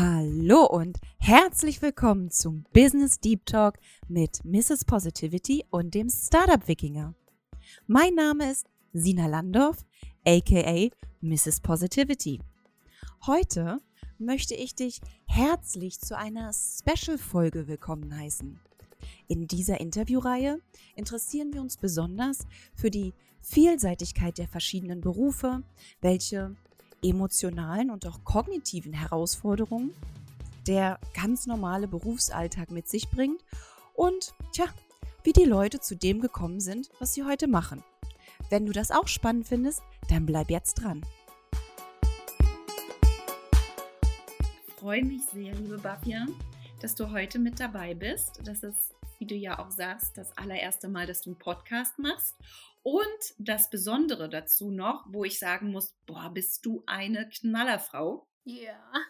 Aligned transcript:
Hallo 0.00 0.64
und 0.64 1.00
herzlich 1.18 1.82
willkommen 1.82 2.30
zum 2.30 2.64
Business 2.72 3.18
Deep 3.18 3.44
Talk 3.46 3.80
mit 4.06 4.44
Mrs. 4.44 4.84
Positivity 4.84 5.64
und 5.70 5.92
dem 5.92 6.08
Startup 6.08 6.68
Wikinger. 6.68 7.14
Mein 7.88 8.14
Name 8.14 8.48
ist 8.48 8.68
Sina 8.92 9.26
Landorf, 9.26 9.84
aka 10.24 10.90
Mrs. 11.20 11.58
Positivity. 11.62 12.38
Heute 13.26 13.78
möchte 14.18 14.54
ich 14.54 14.76
dich 14.76 15.00
herzlich 15.26 15.98
zu 15.98 16.16
einer 16.16 16.52
Special-Folge 16.52 17.66
willkommen 17.66 18.16
heißen. 18.16 18.60
In 19.26 19.48
dieser 19.48 19.80
Interviewreihe 19.80 20.60
interessieren 20.94 21.52
wir 21.52 21.60
uns 21.60 21.76
besonders 21.76 22.46
für 22.72 22.92
die 22.92 23.14
Vielseitigkeit 23.40 24.38
der 24.38 24.46
verschiedenen 24.46 25.00
Berufe, 25.00 25.64
welche 26.00 26.54
emotionalen 27.02 27.90
und 27.90 28.06
auch 28.06 28.24
kognitiven 28.24 28.92
Herausforderungen 28.92 29.94
der 30.66 31.00
ganz 31.14 31.46
normale 31.46 31.88
Berufsalltag 31.88 32.70
mit 32.70 32.88
sich 32.88 33.08
bringt 33.08 33.42
und 33.94 34.34
tja, 34.52 34.66
wie 35.24 35.32
die 35.32 35.44
Leute 35.44 35.80
zu 35.80 35.96
dem 35.96 36.20
gekommen 36.20 36.60
sind, 36.60 36.90
was 37.00 37.14
sie 37.14 37.24
heute 37.24 37.48
machen. 37.48 37.82
Wenn 38.50 38.66
du 38.66 38.72
das 38.72 38.90
auch 38.90 39.08
spannend 39.08 39.48
findest, 39.48 39.82
dann 40.08 40.26
bleib 40.26 40.50
jetzt 40.50 40.74
dran. 40.74 41.02
Ich 44.66 44.74
freue 44.74 45.04
mich 45.04 45.22
sehr, 45.24 45.54
liebe 45.54 45.78
Bafia, 45.78 46.26
dass 46.80 46.94
du 46.94 47.10
heute 47.10 47.38
mit 47.38 47.58
dabei 47.58 47.94
bist. 47.94 48.40
Das 48.44 48.62
ist, 48.62 48.87
wie 49.18 49.26
du 49.26 49.34
ja 49.34 49.58
auch 49.58 49.70
sagst, 49.70 50.16
das 50.16 50.36
allererste 50.36 50.88
Mal, 50.88 51.06
dass 51.06 51.22
du 51.22 51.30
einen 51.30 51.38
Podcast 51.38 51.98
machst. 51.98 52.36
Und 52.82 53.34
das 53.38 53.70
Besondere 53.70 54.28
dazu 54.28 54.70
noch, 54.70 55.04
wo 55.08 55.24
ich 55.24 55.38
sagen 55.38 55.70
muss, 55.70 55.94
boah, 56.06 56.30
bist 56.30 56.64
du 56.64 56.82
eine 56.86 57.28
Knallerfrau. 57.28 58.26
Ja. 58.44 58.92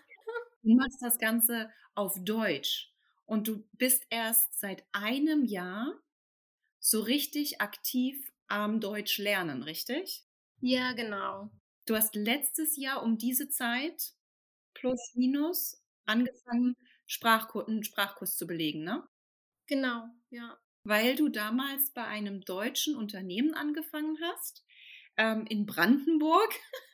Du 0.64 0.74
machst 0.74 1.00
das 1.00 1.18
Ganze 1.18 1.70
auf 1.94 2.16
Deutsch 2.24 2.92
und 3.26 3.46
du 3.46 3.64
bist 3.72 4.04
erst 4.10 4.58
seit 4.58 4.84
einem 4.92 5.44
Jahr 5.44 5.94
so 6.80 7.00
richtig 7.00 7.60
aktiv 7.60 8.30
am 8.48 8.80
Deutsch 8.80 9.18
lernen, 9.18 9.62
richtig? 9.62 10.26
Ja, 10.60 10.92
genau. 10.92 11.50
Du 11.86 11.94
hast 11.94 12.14
letztes 12.14 12.76
Jahr 12.76 13.02
um 13.02 13.18
diese 13.18 13.48
Zeit 13.48 14.12
plus 14.74 15.12
minus 15.14 15.80
angefangen, 16.06 16.76
Sprachkurs, 17.06 17.68
einen 17.68 17.84
Sprachkurs 17.84 18.36
zu 18.36 18.46
belegen, 18.46 18.84
ne? 18.84 19.06
Genau, 19.68 20.08
ja 20.30 20.58
weil 20.84 21.16
du 21.16 21.28
damals 21.28 21.90
bei 21.90 22.04
einem 22.04 22.40
deutschen 22.40 22.96
Unternehmen 22.96 23.52
angefangen 23.52 24.16
hast, 24.22 24.64
ähm, 25.18 25.44
in 25.46 25.66
Brandenburg. 25.66 26.50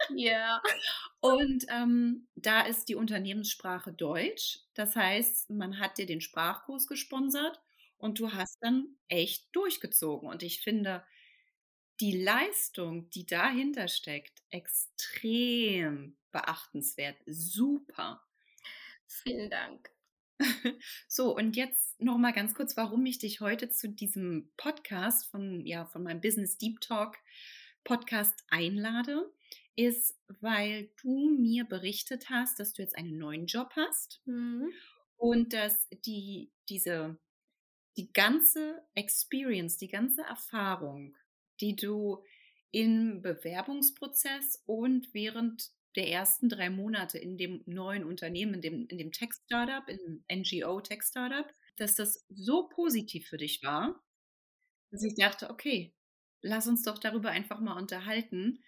Ja. 0.09 0.61
Und 1.21 1.65
ähm, 1.69 2.27
da 2.35 2.63
ist 2.63 2.89
die 2.89 2.97
Unternehmenssprache 2.97 3.93
Deutsch. 3.93 4.59
Das 4.75 4.97
heißt, 4.97 5.51
man 5.51 5.79
hat 5.79 5.97
dir 5.99 6.07
den 6.07 6.21
Sprachkurs 6.21 6.87
gesponsert 6.87 7.61
und 7.97 8.19
du 8.19 8.33
hast 8.33 8.59
dann 8.61 8.97
echt 9.09 9.47
durchgezogen. 9.57 10.29
Und 10.29 10.43
ich 10.43 10.61
finde 10.61 11.05
die 12.01 12.23
Leistung, 12.23 13.09
die 13.11 13.25
dahinter 13.27 13.89
steckt, 13.89 14.43
extrem 14.51 16.17
beachtenswert. 16.33 17.17
Super. 17.27 18.23
Vielen 19.07 19.51
Dank. 19.51 19.94
So, 21.09 21.35
und 21.37 21.57
jetzt 21.57 22.01
noch 22.01 22.19
mal 22.19 22.33
ganz 22.33 22.55
kurz, 22.55 22.77
warum 22.77 23.07
ich 23.07 23.19
dich 23.19 23.41
heute 23.41 23.69
zu 23.71 23.89
diesem 23.89 24.51
Podcast 24.57 25.27
von, 25.27 25.65
ja, 25.65 25.87
von 25.87 26.03
meinem 26.03 26.21
Business 26.21 26.59
Deep 26.59 26.81
Talk 26.81 27.17
Podcast 27.85 28.45
einlade, 28.49 29.31
ist, 29.77 30.17
weil 30.41 30.91
du 31.03 31.31
mir 31.31 31.65
berichtet 31.65 32.31
hast, 32.31 32.59
dass 32.59 32.73
du 32.73 32.83
jetzt 32.83 32.97
einen 32.97 33.19
neuen 33.19 33.47
Job 33.47 33.73
hast 33.77 34.23
mhm. 34.25 34.71
und 35.17 35.53
dass 35.53 35.89
die, 36.07 36.51
diese, 36.69 37.19
die 37.97 38.13
ganze 38.13 38.83
Experience, 38.95 39.77
die 39.77 39.89
ganze 39.89 40.23
Erfahrung, 40.23 41.17
die 41.61 41.77
du 41.77 42.23
im 42.71 43.23
Bewerbungsprozess 43.23 44.63
und 44.67 45.13
während 45.13 45.71
der 45.97 46.09
ersten 46.09 46.49
drei 46.49 46.71
Monate 46.71 47.19
in 47.19 47.37
dem 47.37 47.63
neuen 47.67 48.05
Unternehmen, 48.05 48.55
in 48.55 48.61
dem, 48.61 48.87
in 48.89 48.99
dem 48.99 49.13
Tech-Startup, 49.13 49.89
in 49.89 50.25
NGO-Tech-Startup, 50.31 51.47
dass 51.77 51.95
das 51.95 52.25
so 52.29 52.69
positiv 52.69 53.29
für 53.29 53.37
dich 53.37 53.63
war, 53.63 54.03
dass 54.91 55.05
ich 55.05 55.15
dachte, 55.15 55.51
okay, 55.51 55.95
lass 56.43 56.67
uns 56.67 56.83
doch 56.83 56.99
darüber 56.99 57.31
einfach 57.31 57.61
mal 57.61 57.79
unterhalten. 57.79 58.63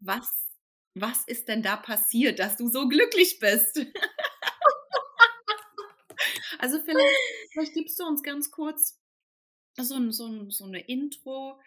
Was, 0.00 0.50
was 0.94 1.24
ist 1.26 1.48
denn 1.48 1.62
da 1.62 1.76
passiert, 1.76 2.38
dass 2.38 2.56
du 2.56 2.68
so 2.68 2.88
glücklich 2.88 3.38
bist? 3.38 3.76
also 6.58 6.80
vielleicht, 6.80 7.16
vielleicht 7.52 7.74
gibst 7.74 8.00
du 8.00 8.04
uns 8.04 8.22
ganz 8.22 8.50
kurz 8.50 8.98
so, 9.78 10.10
so, 10.10 10.50
so 10.50 10.64
eine 10.64 10.80
Intro. 10.80 11.60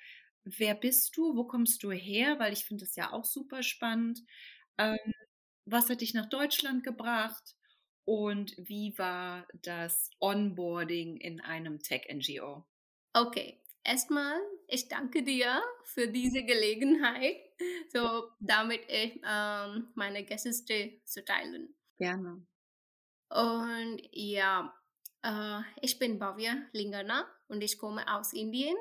Wer 0.44 0.76
bist 0.76 1.18
du? 1.18 1.36
Wo 1.36 1.46
kommst 1.46 1.84
du 1.84 1.92
her? 1.92 2.40
Weil 2.40 2.54
ich 2.54 2.66
finde 2.66 2.86
das 2.86 2.96
ja 2.96 3.12
auch 3.12 3.26
super 3.26 3.64
spannend. 3.64 4.22
Ähm, 4.78 5.14
was 5.66 5.90
hat 5.90 6.02
dich 6.02 6.14
nach 6.14 6.30
Deutschland 6.30 6.84
gebracht 6.84 7.56
und 8.06 8.54
wie 8.58 8.98
war 8.98 9.48
das 9.64 10.10
Onboarding 10.20 11.18
in 11.18 11.42
einem 11.42 11.82
Tech-NGO? 11.82 12.64
Okay, 13.14 13.62
erstmal, 13.84 14.38
ich 14.68 14.88
danke 14.88 15.24
dir 15.24 15.62
für 15.84 16.08
diese 16.08 16.44
Gelegenheit, 16.44 17.38
so 17.94 18.30
damit 18.40 18.82
ich 18.88 19.22
ähm, 19.28 19.88
meine 19.96 20.24
Gäste 20.24 20.52
zu 21.04 21.26
teilen. 21.26 21.76
Gerne. 21.98 22.46
Und 23.30 24.02
ja, 24.12 24.74
äh, 25.24 25.62
ich 25.82 25.98
bin 25.98 26.20
Bhavya 26.20 26.58
Lingana 26.74 27.28
und 27.48 27.64
ich 27.64 27.80
komme 27.80 28.06
aus 28.14 28.34
Indien. 28.34 28.76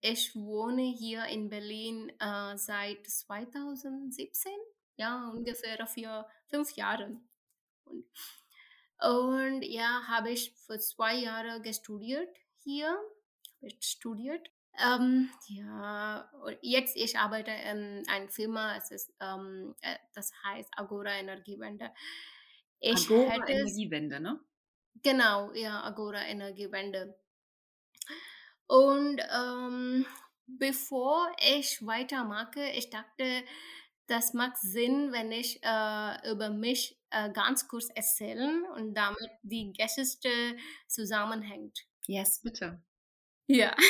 Ich 0.00 0.34
wohne 0.34 0.82
hier 0.82 1.26
in 1.26 1.50
Berlin 1.50 2.10
äh, 2.18 2.56
seit 2.56 3.06
2017 3.06 4.52
ja, 5.00 5.30
ungefähr 5.30 5.86
vier, 5.86 6.26
fünf 6.48 6.72
Jahren. 6.76 7.26
Und, 7.84 8.04
und 9.00 9.62
ja, 9.62 10.02
habe 10.06 10.30
ich 10.30 10.52
für 10.66 10.78
zwei 10.78 11.14
Jahre 11.14 11.62
gestudiert 11.62 12.28
hier, 12.62 12.98
studiert. 13.80 14.50
Ähm, 14.78 15.30
ja, 15.48 16.30
jetzt 16.60 16.96
ich 16.96 17.18
arbeite 17.18 17.50
in 17.50 18.04
einer 18.08 18.28
Firma, 18.28 18.76
es 18.76 18.90
ist, 18.90 19.12
ähm, 19.20 19.74
äh, 19.80 19.96
das 20.14 20.32
heißt 20.44 20.68
Agora 20.76 21.12
Energiewende. 21.14 21.90
Ich 22.78 23.10
Agora 23.10 23.30
hätte, 23.30 23.52
Energiewende, 23.52 24.20
ne? 24.20 24.38
Genau, 25.02 25.52
ja, 25.54 25.82
Agora 25.82 26.26
Energiewende. 26.26 27.18
Und 28.66 29.20
ähm, 29.34 30.06
bevor 30.46 31.34
ich 31.40 31.84
weitermache, 31.84 32.60
ich 32.74 32.90
dachte, 32.90 33.44
das 34.10 34.34
macht 34.34 34.58
Sinn, 34.58 35.12
wenn 35.12 35.30
ich 35.30 35.62
äh, 35.62 36.30
über 36.32 36.50
mich 36.50 36.98
äh, 37.10 37.30
ganz 37.30 37.68
kurz 37.68 37.88
erzählen 37.94 38.64
und 38.76 38.94
damit 38.94 39.30
die 39.42 39.72
Geschichte 39.72 40.28
zusammenhängt. 40.88 41.86
Yes, 42.06 42.40
bitte. 42.42 42.82
Ja. 43.46 43.74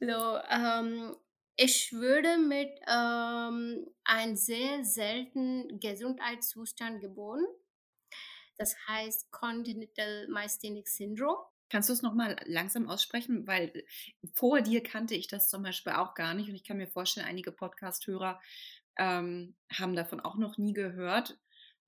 So, 0.00 0.38
ähm, 0.50 1.16
ich 1.56 1.92
würde 1.92 2.36
mit 2.36 2.70
ähm, 2.88 3.86
einem 4.04 4.36
sehr 4.36 4.84
seltenen 4.84 5.80
Gesundheitszustand 5.80 7.00
geboren. 7.00 7.44
Das 8.56 8.76
heißt 8.88 9.30
Congenital 9.30 10.28
Myasthenic 10.28 10.88
Syndrome. 10.88 11.44
Kannst 11.70 11.88
du 11.88 11.92
es 11.92 12.02
nochmal 12.02 12.36
langsam 12.44 12.88
aussprechen? 12.88 13.46
Weil 13.46 13.84
vor 14.32 14.60
dir 14.60 14.82
kannte 14.82 15.14
ich 15.14 15.28
das 15.28 15.48
zum 15.48 15.62
Beispiel 15.62 15.94
auch 15.94 16.14
gar 16.14 16.34
nicht 16.34 16.48
und 16.48 16.54
ich 16.54 16.64
kann 16.64 16.76
mir 16.76 16.88
vorstellen, 16.88 17.26
einige 17.26 17.52
Podcast-Hörer 17.52 18.40
ähm, 18.96 19.54
haben 19.72 19.96
davon 19.96 20.20
auch 20.20 20.36
noch 20.36 20.58
nie 20.58 20.72
gehört, 20.72 21.38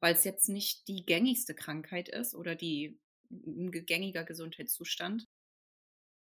weil 0.00 0.14
es 0.14 0.24
jetzt 0.24 0.48
nicht 0.48 0.88
die 0.88 1.04
gängigste 1.04 1.54
Krankheit 1.54 2.08
ist 2.08 2.34
oder 2.34 2.54
die 2.54 2.98
ein 3.30 3.70
gängiger 3.72 4.24
Gesundheitszustand. 4.24 5.26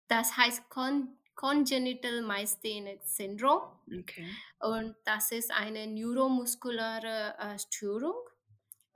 Das 0.08 0.36
heißt 0.36 0.68
Con 0.68 1.18
Congenital 1.34 2.22
Myasthenic 2.22 3.04
Syndrome. 3.04 3.78
Okay. 3.86 4.34
Und 4.60 4.96
das 5.04 5.32
ist 5.32 5.50
eine 5.50 5.86
neuromuskuläre 5.86 7.36
äh, 7.38 7.58
Störung. 7.58 8.16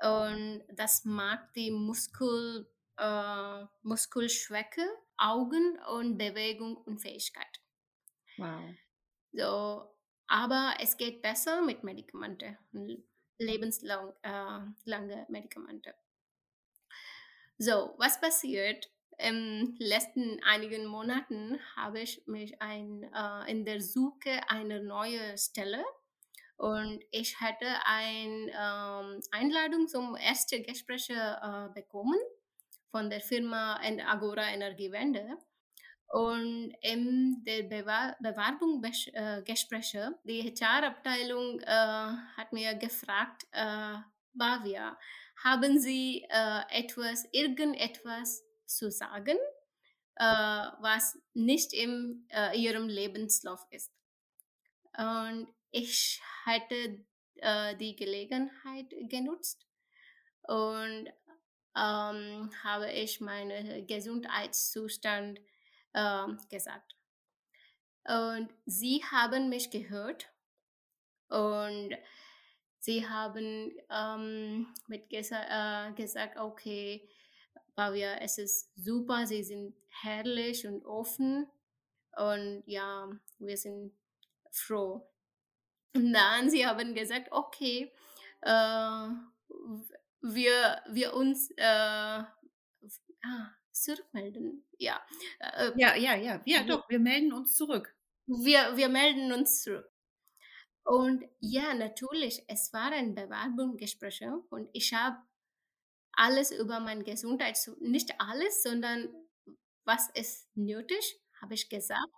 Und 0.01 0.63
das 0.73 1.05
mag 1.05 1.53
die 1.53 1.71
Muskel, 1.71 2.67
äh, 2.97 3.65
Muskelschwäche, 3.83 4.89
Augen 5.19 5.79
und 5.95 6.17
Bewegung 6.17 6.79
und 6.79 6.99
Fähigkeit. 6.99 7.61
Wow. 8.39 8.75
So, 9.33 9.95
aber 10.31 10.75
es 10.79 10.97
geht 10.97 11.23
besser 11.23 11.61
mit 11.61 11.83
Medikamente, 11.83 12.57
lebenslange 13.39 14.15
äh, 14.23 15.27
Medikamente. 15.29 15.93
So, 17.59 17.95
was 17.99 18.21
passiert? 18.21 18.89
Im 19.19 19.75
letzten 19.79 20.41
einigen 20.45 20.87
Monaten 20.87 21.59
habe 21.77 22.01
ich 22.01 22.27
mich 22.27 22.63
ein, 22.63 23.03
äh, 23.13 23.51
in 23.51 23.65
der 23.65 23.81
Suche 23.81 24.49
einer 24.49 24.81
neuen 24.81 25.37
Stelle 25.37 25.85
Und 26.57 27.03
ich 27.11 27.41
hatte 27.41 27.67
eine 27.85 28.53
ähm, 28.53 29.21
Einladung 29.33 29.89
zum 29.89 30.15
ersten 30.15 30.63
Gespräch 30.63 31.11
äh, 31.11 31.69
bekommen 31.75 32.19
von 32.91 33.11
der 33.11 33.21
Firma 33.21 33.81
Agora 34.07 34.49
Energiewende. 34.49 35.39
Und 36.11 36.75
in 36.81 37.45
der 37.45 37.63
Bewer 37.63 38.17
Bewerbungsgespräche, 38.19 39.99
äh, 39.99 40.11
die 40.25 40.43
HR-Abteilung 40.43 41.61
äh, 41.61 41.65
hat 41.67 42.53
mir 42.53 42.75
gefragt, 42.75 43.47
äh, 43.53 43.95
Bavia, 44.35 44.99
haben 45.45 45.79
Sie 45.79 46.27
äh, 46.29 46.63
etwas, 46.71 47.29
irgendetwas 47.31 48.43
zu 48.67 48.91
sagen, 48.91 49.37
äh, 50.17 50.25
was 50.81 51.17
nicht 51.33 51.73
in 51.73 52.27
äh, 52.31 52.59
Ihrem 52.59 52.89
Lebenslauf 52.89 53.65
ist? 53.71 53.93
Und 54.99 55.47
ich 55.71 56.21
hatte 56.45 57.05
die 57.81 57.97
Gelegenheit 57.97 58.93
genutzt 59.09 59.67
und 60.43 61.09
ähm, 61.75 62.51
habe 62.63 62.93
ich 62.93 63.23
meinen 63.23 63.87
Gesundheitszustand 63.87 65.39
ähm, 65.39 65.47
gesagt. 66.49 66.97
Und 68.05 68.49
sie 68.67 69.03
haben 69.05 69.49
mich 69.49 69.71
gehört 69.71 70.29
und 71.29 71.95
sie 72.79 73.07
haben 73.07 73.73
ähm, 73.91 74.75
mit 74.89 75.09
gesa 75.11 75.89
äh, 75.89 75.93
gesagt, 75.93 76.39
okay, 76.39 77.09
Pavia, 77.77 78.15
es 78.21 78.39
ist 78.39 78.73
super, 78.77 79.27
sie 79.27 79.45
sind 79.45 79.75
herrlich 80.03 80.67
und 80.67 80.85
offen 80.85 81.47
und 82.17 82.63
ja, 82.67 83.09
wir 83.39 83.57
sind 83.57 83.93
froh. 84.51 85.07
Und 85.95 86.13
dann 86.13 86.51
sie 86.51 86.67
haben 86.67 86.95
gesagt, 86.95 87.31
okay, 87.31 87.93
äh, 88.43 89.09
wir, 90.23 90.83
wir 90.91 91.15
uns 91.15 91.51
äh, 91.57 91.65
ah, 91.65 92.27
zurückmelden. 93.85 94.65
Ja. 94.79 95.01
Äh, 95.39 95.73
ja, 95.77 95.95
ja, 95.97 96.15
ja. 96.17 96.41
Ja, 96.45 96.65
doch, 96.65 96.89
wir 96.89 96.99
melden 96.99 97.33
uns 97.33 97.57
zurück. 97.57 97.95
Wir, 98.27 98.77
wir 98.77 98.89
melden 98.89 99.33
uns 99.33 99.63
zurück. 99.63 99.91
Und 100.85 101.25
ja, 101.41 101.75
natürlich, 101.75 102.43
es 102.49 102.73
war 102.73 102.93
ein 102.93 103.15
Bewerbungsgespräch 103.15 104.25
und 104.51 104.69
ich 104.73 104.93
habe 104.95 105.19
alles 106.13 106.51
über 106.51 106.81
meine 106.81 107.05
Gesundheit, 107.05 107.59
nicht 107.81 108.15
alles, 108.19 108.63
sondern 108.63 109.09
was 109.85 110.09
ist 110.15 110.49
nötig, 110.55 111.21
habe 111.41 111.55
ich 111.55 111.69
gesagt. 111.69 112.11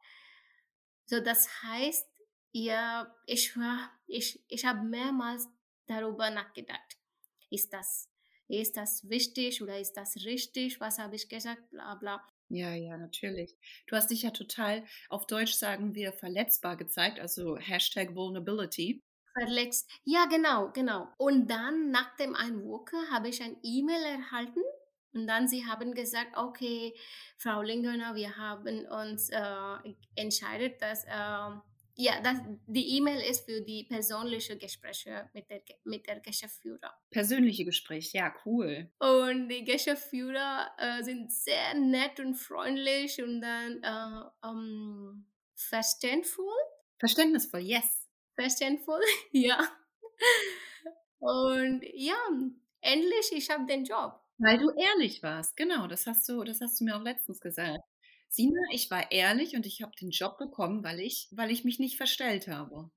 So, 1.07 1.21
das 1.21 1.63
heißt, 1.63 2.07
ja, 2.53 3.15
ich 3.27 3.57
war, 3.57 3.91
ich, 4.07 4.45
ich 4.49 4.65
habe 4.65 4.83
mehrmals 4.83 5.49
darüber 5.87 6.31
nachgedacht. 6.31 6.99
Ist 7.51 7.73
das 7.73 8.09
ist 8.61 8.77
das 8.77 9.09
wichtig 9.09 9.63
oder 9.63 9.79
ist 9.79 9.95
das 9.95 10.17
richtig? 10.25 10.81
Was 10.81 10.99
habe 10.99 11.17
ich 11.17 11.29
gesagt? 11.29 11.71
Bla 11.71 11.95
bla. 11.95 12.27
Ja, 12.49 12.75
ja, 12.75 12.99
natürlich. 12.99 13.57
Du 13.87 13.97
hast 13.97 14.11
dich 14.11 14.23
ja 14.23 14.31
total, 14.31 14.85
auf 15.09 15.27
Deutsch 15.27 15.55
sagen 15.55 15.95
wir, 15.95 16.13
verletzbar 16.13 16.77
gezeigt, 16.77 17.19
also 17.19 17.57
Hashtag 17.57 18.15
Vulnerability. 18.15 19.03
Verletzt. 19.33 19.91
Ja, 20.05 20.27
genau, 20.27 20.71
genau. 20.73 21.09
Und 21.17 21.51
dann 21.51 21.91
nach 21.91 22.15
dem 22.17 22.35
Einwoche 22.35 22.97
habe 23.11 23.31
ich 23.31 23.43
ein 23.43 23.57
E-Mail 23.63 24.03
erhalten 24.03 24.61
und 25.15 25.27
dann 25.27 25.49
sie 25.49 25.65
haben 25.67 25.95
gesagt, 25.95 26.37
okay, 26.37 26.95
Frau 27.39 27.63
Lingerner, 27.63 28.15
wir 28.15 28.37
haben 28.37 28.87
uns 28.87 29.31
äh, 29.31 29.95
entscheidet, 30.15 30.83
dass 30.83 31.05
äh, 31.05 31.59
ja, 32.03 32.21
das, 32.21 32.39
die 32.67 32.97
E-Mail 32.97 33.21
ist 33.21 33.45
für 33.45 33.61
die 33.61 33.85
persönliche 33.85 34.57
Gespräche 34.59 35.31
mit 35.33 35.49
der, 35.49 35.63
mit 35.85 36.07
der 36.07 36.19
Geschäftsführer. 36.21 36.93
Persönliche 37.11 37.65
Gespräche, 37.65 38.19
ja, 38.19 38.35
cool. 38.45 38.91
Und 38.99 39.49
die 39.49 39.65
Geschäftsführer 39.65 40.71
äh, 40.79 41.05
sind 41.05 41.31
sehr 41.31 41.75
nett 41.75 42.19
und 42.19 42.35
freundlich 42.35 43.23
und 43.23 43.41
dann 43.41 43.83
äh, 43.83 44.47
um, 44.49 45.27
verständnisvoll. 45.55 46.47
Verständnisvoll, 46.99 47.61
yes. 47.61 48.09
Verständnisvoll, 48.35 49.01
ja. 49.31 49.61
Und 51.21 51.83
ja, 51.95 52.17
endlich, 52.81 53.33
ich 53.33 53.49
habe 53.49 53.67
den 53.67 53.85
Job. 53.85 54.19
Weil 54.39 54.59
du 54.59 54.71
ehrlich 54.71 55.23
warst, 55.23 55.57
genau, 55.57 55.87
das 55.87 56.07
hast 56.07 56.29
du, 56.29 56.43
das 56.43 56.61
hast 56.61 56.81
du 56.81 56.85
mir 56.85 56.97
auch 56.97 57.03
letztens 57.03 57.41
gesagt. 57.41 57.85
Sina, 58.33 58.63
ich 58.73 58.91
war 58.91 59.13
ehrlich 59.13 59.55
und 59.57 59.67
ich 59.67 59.83
habe 59.83 59.93
den 60.01 60.09
Job 60.09 60.39
bekommen, 60.39 60.83
weil 60.83 61.01
ich, 61.01 61.29
weil 61.33 61.51
ich 61.51 61.65
mich 61.65 61.79
nicht 61.79 61.99
verstellt 61.99 62.49
habe. 62.49 62.91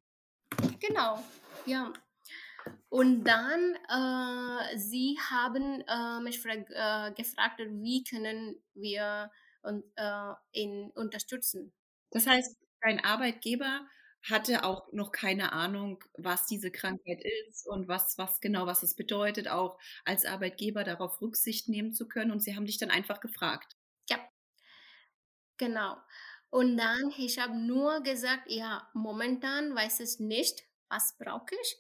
Genau, 0.80 1.22
ja. 1.66 1.92
Und 2.88 3.26
dann, 3.26 3.76
äh, 3.90 4.78
sie 4.78 5.18
haben 5.30 5.82
äh, 5.82 6.22
mich 6.22 6.44
äh, 6.46 7.12
gefragt, 7.12 7.60
wie 7.60 8.06
können 8.06 8.56
wir 8.76 9.30
äh, 9.64 10.34
ihn 10.54 10.92
unterstützen. 10.92 11.74
Das 12.12 12.28
heißt, 12.28 12.56
dein 12.82 13.04
Arbeitgeber 13.04 13.86
hatte 14.24 14.64
auch 14.64 14.90
noch 14.94 15.12
keine 15.12 15.52
Ahnung, 15.52 16.02
was 16.18 16.46
diese 16.46 16.72
Krankheit 16.72 17.22
ist 17.50 17.68
und 17.68 17.90
was, 17.90 18.18
was 18.18 18.40
genau, 18.40 18.68
was 18.68 18.84
es 18.84 18.96
bedeutet, 18.96 19.50
auch 19.50 19.78
als 20.06 20.24
Arbeitgeber 20.24 20.86
darauf 20.86 21.22
Rücksicht 21.22 21.68
nehmen 21.68 21.94
zu 21.94 22.08
können. 22.08 22.32
Und 22.32 22.40
sie 22.42 22.56
haben 22.56 22.66
dich 22.66 22.78
dann 22.78 22.90
einfach 22.90 23.20
gefragt. 23.20 23.75
Genau. 25.58 25.98
Und 26.50 26.78
dann, 26.78 27.12
ich 27.18 27.40
habe 27.40 27.56
nur 27.56 28.02
gesagt, 28.02 28.44
ja, 28.50 28.88
momentan 28.94 29.76
weiß 29.76 30.00
ich 30.02 30.20
nicht, 30.20 30.64
was 30.90 31.18
brauche 31.18 31.56
ich, 31.62 31.78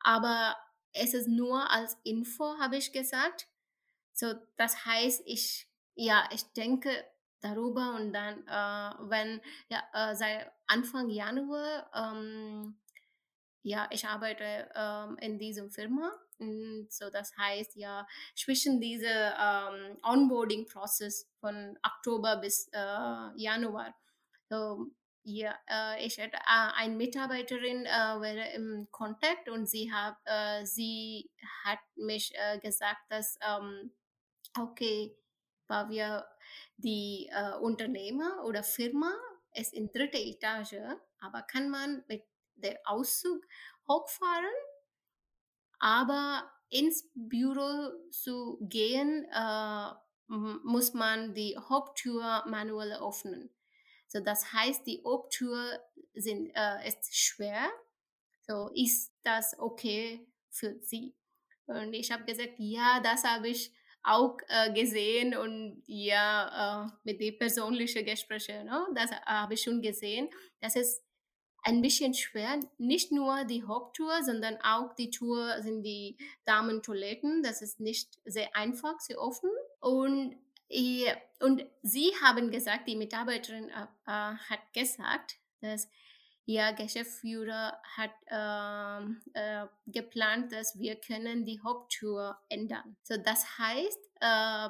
aber 0.00 0.56
es 0.92 1.14
ist 1.14 1.28
nur 1.28 1.70
als 1.70 1.96
Info, 2.04 2.58
habe 2.58 2.76
ich 2.76 2.92
gesagt. 2.92 3.48
So, 4.12 4.34
das 4.56 4.84
heißt, 4.86 5.22
ich, 5.26 5.68
ja, 5.94 6.28
ich 6.32 6.44
denke 6.52 6.90
darüber 7.40 7.94
und 7.96 8.12
dann, 8.12 8.46
äh, 8.46 9.10
wenn, 9.10 9.40
ja, 9.68 9.82
äh, 9.92 10.14
seit 10.14 10.52
Anfang 10.66 11.08
Januar, 11.10 11.90
ähm, 11.94 12.78
ja, 13.62 13.88
ich 13.90 14.06
arbeite 14.06 14.70
ähm, 14.74 15.16
in 15.20 15.38
dieser 15.38 15.68
Firma 15.70 16.12
so, 16.88 17.10
das 17.10 17.36
heißt 17.36 17.76
ja, 17.76 18.06
zwischen 18.34 18.80
diese 18.80 19.08
ähm, 19.08 19.98
Onboarding-Prozess 20.02 21.28
von 21.40 21.78
Oktober 21.82 22.36
bis 22.36 22.68
äh, 22.72 23.30
Januar. 23.36 23.94
So, 24.48 24.86
ja, 25.24 25.54
äh, 25.68 26.04
ich 26.04 26.18
hatte 26.18 26.36
äh, 26.36 26.72
eine 26.76 26.96
Mitarbeiterin 26.96 27.86
äh, 27.86 28.54
im 28.56 28.88
Kontakt 28.90 29.48
und 29.48 29.68
sie 29.68 29.92
hat, 29.92 30.16
äh, 30.24 30.64
sie 30.64 31.30
hat 31.64 31.78
mich 31.94 32.32
äh, 32.34 32.58
gesagt, 32.58 33.02
dass 33.08 33.38
ähm, 33.40 33.92
okay, 34.58 35.16
wir 35.68 36.26
die 36.76 37.30
äh, 37.32 37.56
Unternehmer 37.58 38.44
oder 38.44 38.62
Firma 38.62 39.12
ist 39.54 39.72
in 39.72 39.90
dritter 39.90 40.18
Etage, 40.18 40.76
aber 41.20 41.42
kann 41.42 41.70
man 41.70 42.04
mit 42.08 42.24
der 42.56 42.78
Auszug 42.84 43.42
hochfahren 43.88 44.44
aber 45.82 46.48
ins 46.70 47.10
Büro 47.14 47.90
zu 48.10 48.56
gehen, 48.62 49.26
äh, 49.34 49.88
muss 50.28 50.94
man 50.94 51.34
die 51.34 51.58
Haupttür 51.58 52.44
manuell 52.46 52.92
öffnen. 52.92 53.50
So, 54.06 54.20
das 54.20 54.52
heißt, 54.52 54.86
die 54.86 55.02
Haupttür 55.04 55.80
sind, 56.14 56.50
äh, 56.54 56.88
ist 56.88 57.14
schwer. 57.14 57.68
So, 58.46 58.70
ist 58.74 59.12
das 59.24 59.58
okay 59.58 60.26
für 60.50 60.78
Sie? 60.80 61.14
Und 61.66 61.92
ich 61.94 62.12
habe 62.12 62.24
gesagt, 62.24 62.54
ja, 62.58 63.00
das 63.02 63.24
habe 63.24 63.48
ich 63.48 63.72
auch 64.04 64.36
äh, 64.48 64.72
gesehen 64.72 65.36
und 65.36 65.82
ja, 65.86 66.86
äh, 66.86 66.90
mit 67.04 67.20
den 67.20 67.38
persönlichen 67.38 68.04
Gesprächen, 68.04 68.66
ne? 68.66 68.86
das 68.94 69.12
habe 69.26 69.54
ich 69.54 69.62
schon 69.62 69.80
gesehen. 69.80 70.28
Das 70.60 70.76
ist 70.76 71.04
ein 71.62 71.80
bisschen 71.80 72.14
schwer. 72.14 72.60
Nicht 72.78 73.12
nur 73.12 73.44
die 73.44 73.64
Haupttour, 73.64 74.22
sondern 74.22 74.58
auch 74.62 74.94
die 74.94 75.10
Tour 75.10 75.62
sind 75.62 75.82
die 75.82 76.16
Damentoiletten. 76.44 77.42
Das 77.42 77.62
ist 77.62 77.80
nicht 77.80 78.18
sehr 78.24 78.54
einfach 78.56 78.98
zu 78.98 79.14
öffnen. 79.14 79.52
Und, 79.80 80.36
und 81.40 81.64
sie 81.82 82.12
haben 82.22 82.50
gesagt, 82.50 82.88
die 82.88 82.96
Mitarbeiterin 82.96 83.68
äh, 83.68 83.82
äh, 84.06 84.36
hat 84.36 84.72
gesagt, 84.74 85.36
dass 85.60 85.88
ihr 86.44 86.72
Geschäftsführer 86.72 87.80
hat 87.96 88.10
äh, 88.26 89.62
äh, 89.62 89.66
geplant, 89.86 90.52
dass 90.52 90.78
wir 90.78 90.96
können 90.96 91.44
die 91.44 91.60
Haupttour 91.60 92.36
ändern. 92.48 92.96
So 93.04 93.16
das 93.16 93.58
heißt, 93.58 94.00
äh, 94.20 94.68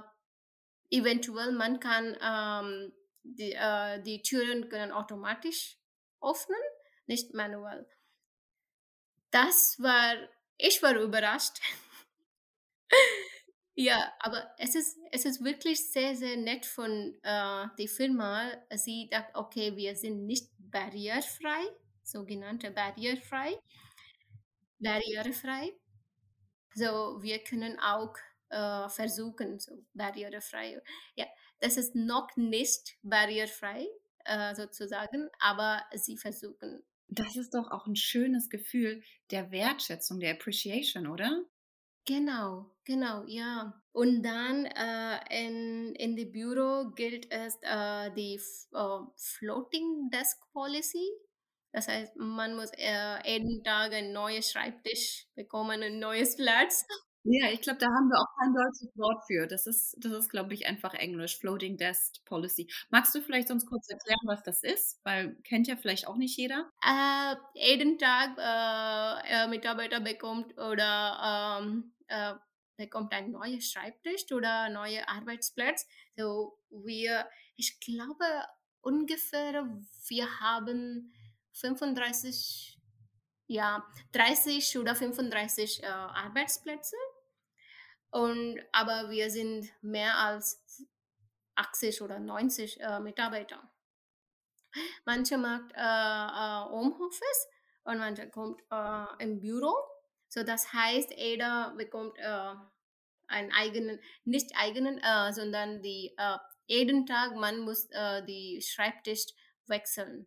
eventuell 0.91 1.53
man 1.53 1.81
kann 1.81 2.17
ähm, 2.21 2.93
die, 3.23 3.53
äh, 3.53 4.03
die 4.03 4.21
Türen 4.21 4.69
können 4.69 4.93
automatisch 4.93 5.79
öffnen 6.21 6.61
nicht 7.07 7.35
manuell. 7.35 7.87
Das 9.31 9.77
war, 9.81 10.15
ich 10.59 10.83
war 10.83 10.95
überrascht. 10.97 11.61
ja, 13.75 14.13
aber 14.19 14.55
es 14.59 14.75
ist, 14.75 14.99
es 15.11 15.25
ist 15.25 15.43
wirklich 15.43 15.91
sehr, 15.91 16.15
sehr 16.15 16.37
nett 16.37 16.67
von 16.67 16.91
äh, 17.23 17.67
der 17.79 17.89
Firma. 17.89 18.53
Sie 18.75 19.09
dachte, 19.11 19.35
okay, 19.35 19.75
wir 19.77 19.97
sind 19.97 20.27
nicht 20.27 20.51
barrierefrei, 20.59 21.65
sogenannte 22.03 22.71
barrierefrei. 22.71 23.59
barrierefrei. 24.79 25.73
So, 26.75 27.23
wir 27.23 27.39
können 27.45 27.79
auch 27.81 28.15
äh, 28.51 28.89
versuchen, 28.89 29.59
so 29.59 29.85
barrierefrei. 29.95 30.81
Ja, 31.17 31.27
das 31.61 31.77
ist 31.77 31.95
noch 31.95 32.29
nicht 32.37 32.97
barrierefrei 33.03 33.87
äh, 34.25 34.55
sozusagen, 34.55 35.31
aber 35.41 35.83
sie 35.95 36.17
versuchen. 36.17 36.83
Das 37.15 37.37
ist 37.37 37.53
doch 37.53 37.71
auch 37.71 37.87
ein 37.87 37.97
schönes 37.97 38.49
Gefühl 38.49 39.03
der 39.31 39.51
Wertschätzung, 39.51 40.19
der 40.19 40.33
Appreciation, 40.33 41.07
oder? 41.07 41.45
Genau, 42.07 42.75
genau, 42.85 43.25
ja. 43.27 43.81
Und 43.93 44.23
dann 44.23 44.65
äh, 44.65 45.47
in, 45.47 45.95
in 45.95 46.17
dem 46.17 46.33
Büro 46.33 46.91
gilt 46.95 47.31
es 47.31 47.59
äh, 47.61 48.11
die 48.13 48.37
äh, 48.37 48.99
Floating 49.17 50.11
Desk 50.11 50.41
Policy. 50.53 51.07
Das 51.73 51.87
heißt, 51.87 52.17
man 52.17 52.57
muss 52.57 52.71
äh, 52.79 53.31
jeden 53.31 53.63
Tag 53.63 53.93
ein 53.93 54.13
neues 54.13 54.51
Schreibtisch 54.51 55.27
bekommen, 55.35 55.83
ein 55.83 55.99
neues 55.99 56.37
Platz. 56.37 56.87
Ja, 57.25 57.51
ich 57.53 57.61
glaube, 57.61 57.79
da 57.79 57.87
haben 57.87 58.09
wir 58.09 58.19
auch 58.21 58.37
kein 58.37 58.53
deutsches 58.53 58.91
Wort 58.97 59.25
für. 59.29 59.47
Das 59.47 59.67
ist, 59.69 59.97
das 60.01 60.13
ist, 60.13 60.29
glaube 60.29 60.55
ich, 60.55 60.67
einfach 60.67 60.93
Englisch. 60.95 61.39
Floating 61.39 61.77
Desk 61.77 62.15
Policy. 62.25 62.69
Magst 62.91 63.15
du 63.15 63.21
vielleicht 63.23 63.51
uns 63.51 63.65
kurz 63.65 63.89
erklären, 63.89 64.19
was 64.25 64.43
das 64.43 64.65
ist? 64.65 64.99
Weil 65.05 65.37
kennt 65.45 65.69
ja 65.69 65.77
vielleicht 65.77 66.09
auch 66.09 66.17
nicht 66.17 66.37
jeder. 66.37 66.69
Äh, 66.85 67.37
jeden 67.55 67.99
Tag 67.99 68.37
äh, 68.39 69.47
Mitarbeiter 69.47 70.01
bekommt 70.01 70.59
oder 70.59 71.61
ähm, 71.63 71.93
äh, 72.09 72.35
bekommt 72.77 73.13
ein 73.13 73.31
neues 73.31 73.71
Schreibtisch 73.71 74.31
oder 74.33 74.69
neue 74.71 75.09
Arbeitsplatz. 75.09 75.87
So 76.17 76.59
wir, 76.71 77.29
ich 77.55 77.79
glaube 77.79 78.25
ungefähr, 78.81 79.65
wir 80.09 80.41
haben 80.41 81.13
35 81.53 82.79
ja, 83.47 83.85
30 84.13 84.79
oder 84.79 84.95
35 84.97 85.83
äh, 85.83 85.87
Arbeitsplätze 85.87 86.97
und, 88.13 88.61
aber 88.73 89.09
wir 89.09 89.31
sind 89.31 89.73
mehr 89.81 90.19
als 90.19 90.63
80 91.55 92.03
oder 92.03 92.19
90 92.19 92.79
äh, 92.81 93.01
Mitarbeiter. 93.01 93.63
Manche 95.07 95.39
macht 95.39 95.73
äh, 95.75 95.81
äh, 95.81 96.71
Homeoffice 96.71 97.49
und 97.85 97.99
manche 97.99 98.29
kommt 98.29 98.61
äh, 98.71 99.25
im 99.25 99.41
Büro. 99.41 99.75
So 100.29 100.43
das 100.43 100.75
heißt, 100.75 101.13
jeder 101.17 101.75
bekommt 101.77 102.19
äh, 102.19 102.55
einen 103.29 103.51
eigenen, 103.53 103.99
nicht 104.25 104.53
eigenen, 104.57 104.99
äh, 104.99 105.33
sondern 105.33 105.81
die 105.81 106.15
äh, 106.19 106.37
jeden 106.67 107.07
Tag 107.07 107.35
man 107.35 107.61
muss 107.61 107.87
äh, 107.93 108.23
die 108.27 108.61
Schreibtisch 108.61 109.25
wechseln. 109.67 110.27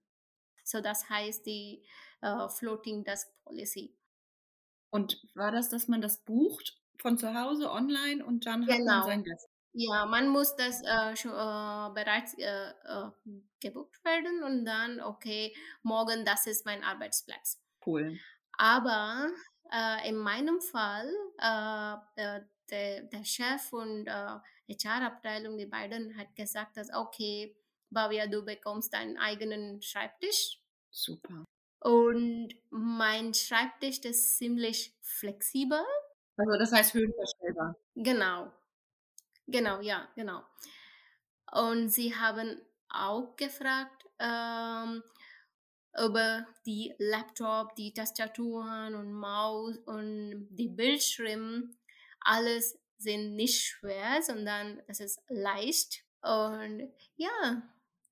So 0.63 0.81
das 0.81 1.07
heißt 1.07 1.45
die 1.45 1.85
Floating 2.57 3.03
Desk 3.03 3.29
Policy. 3.43 3.95
Und 4.89 5.21
war 5.35 5.51
das, 5.51 5.69
dass 5.69 5.87
man 5.87 6.01
das 6.01 6.23
bucht 6.23 6.81
von 7.01 7.17
zu 7.17 7.33
Hause 7.33 7.71
online 7.71 8.25
und 8.25 8.45
dann 8.45 8.65
genau. 8.65 8.73
hat 8.73 8.79
man 8.79 8.87
genau. 8.87 9.05
sein 9.05 9.23
Desk. 9.23 9.49
Ja, 9.77 10.05
man 10.05 10.29
muss 10.29 10.55
das 10.55 10.81
äh, 10.83 11.15
schon, 11.17 11.31
äh, 11.31 11.93
bereits 11.93 12.33
äh, 12.37 12.69
äh, 12.69 13.11
gebucht 13.59 14.03
werden 14.05 14.43
und 14.43 14.63
dann, 14.63 15.01
okay, 15.01 15.53
morgen, 15.83 16.23
das 16.23 16.47
ist 16.47 16.65
mein 16.65 16.81
Arbeitsplatz. 16.81 17.59
Cool. 17.85 18.17
Aber 18.57 19.29
äh, 19.71 20.07
in 20.07 20.15
meinem 20.15 20.61
Fall, 20.61 21.09
äh, 21.39 22.39
der, 22.69 23.03
der 23.03 23.23
Chef 23.25 23.73
und 23.73 24.07
HR-Abteilung, 24.07 25.57
die 25.57 25.67
beiden, 25.67 26.17
hat 26.17 26.35
gesagt, 26.35 26.77
dass, 26.77 26.91
okay, 26.91 27.55
Bavia, 27.89 28.27
du 28.27 28.43
bekommst 28.43 28.93
deinen 28.93 29.17
eigenen 29.17 29.81
Schreibtisch. 29.81 30.59
Super. 30.89 31.45
Und 31.79 32.55
mein 32.71 33.33
Schreibtisch 33.33 33.99
ist 33.99 34.37
ziemlich 34.37 34.95
flexibel. 35.01 35.83
Also 36.37 36.57
das 36.57 36.71
heißt 36.71 36.93
höhenverstellbar. 36.93 37.75
Genau. 37.95 38.51
Genau, 39.47 39.81
ja, 39.81 40.07
genau. 40.15 40.43
Und 41.51 41.89
sie 41.89 42.15
haben 42.15 42.61
auch 42.89 43.35
gefragt 43.35 44.05
ähm, 44.19 45.03
über 45.97 46.45
die 46.65 46.93
Laptop, 46.97 47.75
die 47.75 47.93
Tastaturen 47.93 48.95
und 48.95 49.13
Maus 49.13 49.77
und 49.85 50.47
die 50.51 50.67
Bildschirme. 50.69 51.69
Alles 52.21 52.77
sind 52.97 53.35
nicht 53.35 53.61
schwer, 53.63 54.21
sondern 54.21 54.81
es 54.87 54.99
ist 54.99 55.19
leicht. 55.29 56.03
Und 56.21 56.91
ja, 57.15 57.63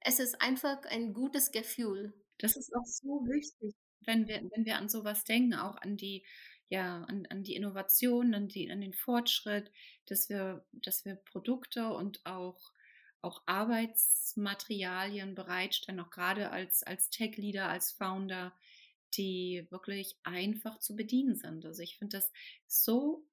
es 0.02 0.20
ist 0.20 0.42
einfach 0.42 0.82
ein 0.86 1.14
gutes 1.14 1.52
Gefühl. 1.52 2.14
Das 2.40 2.56
ist 2.56 2.74
auch 2.76 2.86
so 2.86 3.26
wichtig, 3.28 3.76
wenn 4.06 4.28
wir, 4.28 4.42
wenn 4.54 4.66
wir 4.66 4.78
an 4.78 4.90
sowas 4.90 5.24
denken, 5.24 5.56
auch 5.56 5.78
an 5.82 5.98
die 5.98 6.26
ja, 6.70 7.04
an, 7.04 7.26
an 7.30 7.44
die 7.44 7.56
Innovation, 7.56 8.34
an, 8.34 8.48
die, 8.48 8.72
an 8.72 8.82
den 8.82 8.94
Fortschritt, 8.94 9.72
dass 10.08 10.30
wir, 10.30 10.66
dass 10.72 11.06
wir 11.06 11.16
Produkte 11.16 11.90
und 11.90 12.26
auch, 12.26 12.72
auch 13.22 13.44
Arbeitsmaterialien 13.46 15.36
bereitstellen, 15.36 16.00
auch 16.00 16.10
gerade 16.10 16.50
als, 16.52 16.84
als 16.84 17.10
Tech-Leader, 17.10 17.70
als 17.70 17.92
Founder, 17.92 18.54
die 19.18 19.68
wirklich 19.70 20.18
einfach 20.24 20.80
zu 20.80 20.96
bedienen 20.96 21.36
sind. 21.36 21.66
Also 21.66 21.82
ich 21.84 21.98
finde 21.98 22.18
das 22.18 22.32
so, 22.68 23.26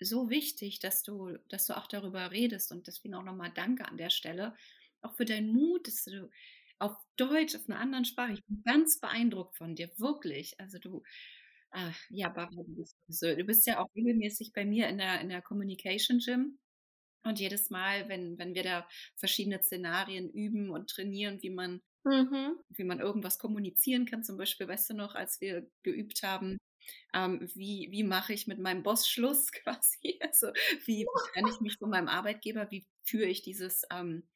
so 0.00 0.30
wichtig, 0.30 0.78
dass 0.80 1.02
du, 1.02 1.38
dass 1.48 1.66
du 1.66 1.76
auch 1.76 1.86
darüber 1.86 2.30
redest 2.30 2.72
und 2.72 2.86
deswegen 2.86 3.14
auch 3.14 3.22
nochmal 3.22 3.52
Danke 3.54 3.86
an 3.86 3.96
der 3.96 4.10
Stelle, 4.10 4.54
auch 5.02 5.14
für 5.14 5.24
deinen 5.24 5.52
Mut, 5.52 5.86
dass 5.86 6.04
du 6.04 6.30
auf 6.78 6.96
Deutsch, 7.16 7.54
auf 7.54 7.68
einer 7.68 7.78
anderen 7.78 8.04
Sprache, 8.04 8.32
ich 8.32 8.44
bin 8.44 8.62
ganz 8.64 9.00
beeindruckt 9.00 9.56
von 9.56 9.74
dir, 9.74 9.90
wirklich. 9.98 10.60
Also 10.60 10.78
du, 10.78 11.02
Ah, 11.78 11.92
ja, 12.08 12.30
Barbara, 12.30 12.62
du 12.62 12.74
bist 12.74 12.96
so 13.06 13.34
du 13.34 13.44
bist 13.44 13.66
ja 13.66 13.78
auch 13.78 13.94
regelmäßig 13.94 14.54
bei 14.54 14.64
mir 14.64 14.88
in 14.88 14.96
der 14.96 15.20
in 15.20 15.28
der 15.28 15.42
Communication 15.42 16.20
Gym. 16.20 16.58
Und 17.22 17.38
jedes 17.38 17.68
Mal, 17.68 18.08
wenn 18.08 18.38
wenn 18.38 18.54
wir 18.54 18.62
da 18.62 18.88
verschiedene 19.16 19.62
Szenarien 19.62 20.30
üben 20.30 20.70
und 20.70 20.88
trainieren, 20.88 21.42
wie 21.42 21.50
man 21.50 21.82
mhm. 22.04 22.58
wie 22.70 22.84
man 22.84 23.00
irgendwas 23.00 23.38
kommunizieren 23.38 24.06
kann, 24.06 24.24
zum 24.24 24.38
Beispiel, 24.38 24.66
weißt 24.68 24.88
du 24.90 24.94
noch, 24.94 25.14
als 25.14 25.42
wir 25.42 25.70
geübt 25.82 26.22
haben, 26.22 26.56
ähm, 27.14 27.46
wie 27.54 27.88
wie 27.90 28.04
mache 28.04 28.32
ich 28.32 28.46
mit 28.46 28.58
meinem 28.58 28.82
Boss 28.82 29.06
Schluss 29.06 29.52
quasi? 29.52 30.18
Also, 30.22 30.48
wie 30.86 31.06
trenne 31.34 31.50
ich 31.50 31.60
mich 31.60 31.76
von 31.78 31.90
meinem 31.90 32.08
Arbeitgeber? 32.08 32.70
Wie 32.70 32.86
führe 33.04 33.26
ich 33.26 33.42
dieses, 33.42 33.82
ähm, 33.92 34.26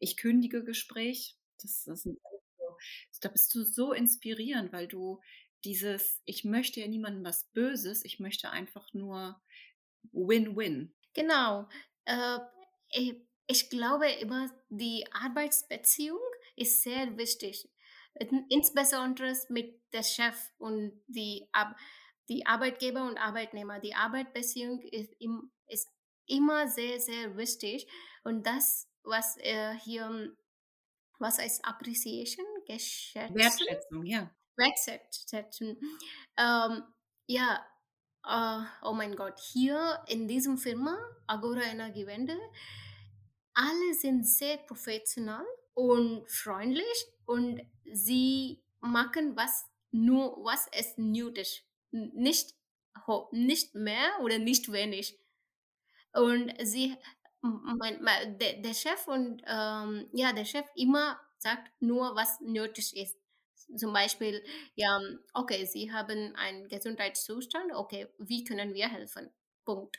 ich 0.00 0.16
kündige 0.16 0.64
Gespräch? 0.64 1.36
Das 1.62 1.84
das 1.84 2.02
sind 2.02 2.18
so 3.10 3.20
da 3.20 3.28
bist 3.28 3.54
du 3.54 3.62
so 3.64 3.92
inspirierend, 3.92 4.72
weil 4.72 4.88
du 4.88 5.20
dieses, 5.64 6.20
ich 6.24 6.44
möchte 6.44 6.80
ja 6.80 6.88
niemandem 6.88 7.24
was 7.24 7.44
Böses, 7.52 8.04
ich 8.04 8.20
möchte 8.20 8.50
einfach 8.50 8.92
nur 8.92 9.40
Win-Win. 10.12 10.94
Genau. 11.14 11.68
Äh, 12.04 12.38
ich 13.46 13.70
glaube 13.70 14.10
immer, 14.10 14.50
die 14.68 15.06
Arbeitsbeziehung 15.12 16.20
ist 16.56 16.82
sehr 16.82 17.16
wichtig. 17.16 17.68
Insbesondere 18.48 19.36
mit 19.48 19.82
der 19.92 20.02
Chef 20.02 20.36
und 20.58 21.02
die, 21.08 21.48
die 22.28 22.46
Arbeitgeber 22.46 23.06
und 23.06 23.18
Arbeitnehmer. 23.18 23.80
Die 23.80 23.94
Arbeitsbeziehung 23.94 24.80
ist, 24.82 25.12
im, 25.18 25.50
ist 25.66 25.88
immer 26.26 26.68
sehr, 26.68 27.00
sehr 27.00 27.36
wichtig. 27.36 27.88
Und 28.22 28.46
das, 28.46 28.88
was 29.02 29.36
äh, 29.38 29.74
hier, 29.78 30.32
was 31.18 31.38
heißt 31.38 31.64
Appreciation, 31.64 32.46
geschätzt. 32.66 33.34
Wertschätzung, 33.34 34.04
ja 34.04 34.32
wegsetzen. 34.56 35.78
Ähm, 36.36 36.82
ja, 37.26 37.64
äh, 38.26 38.64
oh 38.82 38.92
mein 38.92 39.16
Gott, 39.16 39.38
hier 39.38 40.02
in 40.06 40.28
diesem 40.28 40.58
Firma, 40.58 40.96
Agora 41.26 41.62
Energiewende, 41.62 42.38
alle 43.54 43.94
sind 43.94 44.26
sehr 44.26 44.58
professional 44.58 45.44
und 45.74 46.28
freundlich 46.30 47.06
und 47.26 47.60
sie 47.92 48.62
machen 48.80 49.36
was 49.36 49.64
nur, 49.90 50.44
was 50.44 50.68
es 50.72 50.98
nötig 50.98 51.64
nicht 51.90 52.54
nicht 53.32 53.74
mehr 53.74 54.18
oder 54.22 54.38
nicht 54.38 54.70
wenig. 54.72 55.18
Und 56.12 56.52
sie, 56.62 56.96
mein, 57.42 58.02
mein, 58.02 58.38
der, 58.38 58.60
der 58.62 58.74
Chef 58.74 59.06
und 59.08 59.42
ähm, 59.46 60.08
ja, 60.12 60.32
der 60.32 60.44
Chef 60.44 60.66
immer 60.74 61.20
sagt 61.38 61.70
nur, 61.80 62.14
was 62.14 62.40
nötig 62.40 62.96
ist. 62.96 63.16
Zum 63.76 63.92
Beispiel, 63.92 64.42
ja, 64.74 65.00
okay, 65.32 65.64
Sie 65.64 65.92
haben 65.92 66.34
einen 66.36 66.68
Gesundheitszustand, 66.68 67.72
okay, 67.72 68.08
wie 68.18 68.44
können 68.44 68.74
wir 68.74 68.88
helfen? 68.88 69.30
Punkt. 69.64 69.98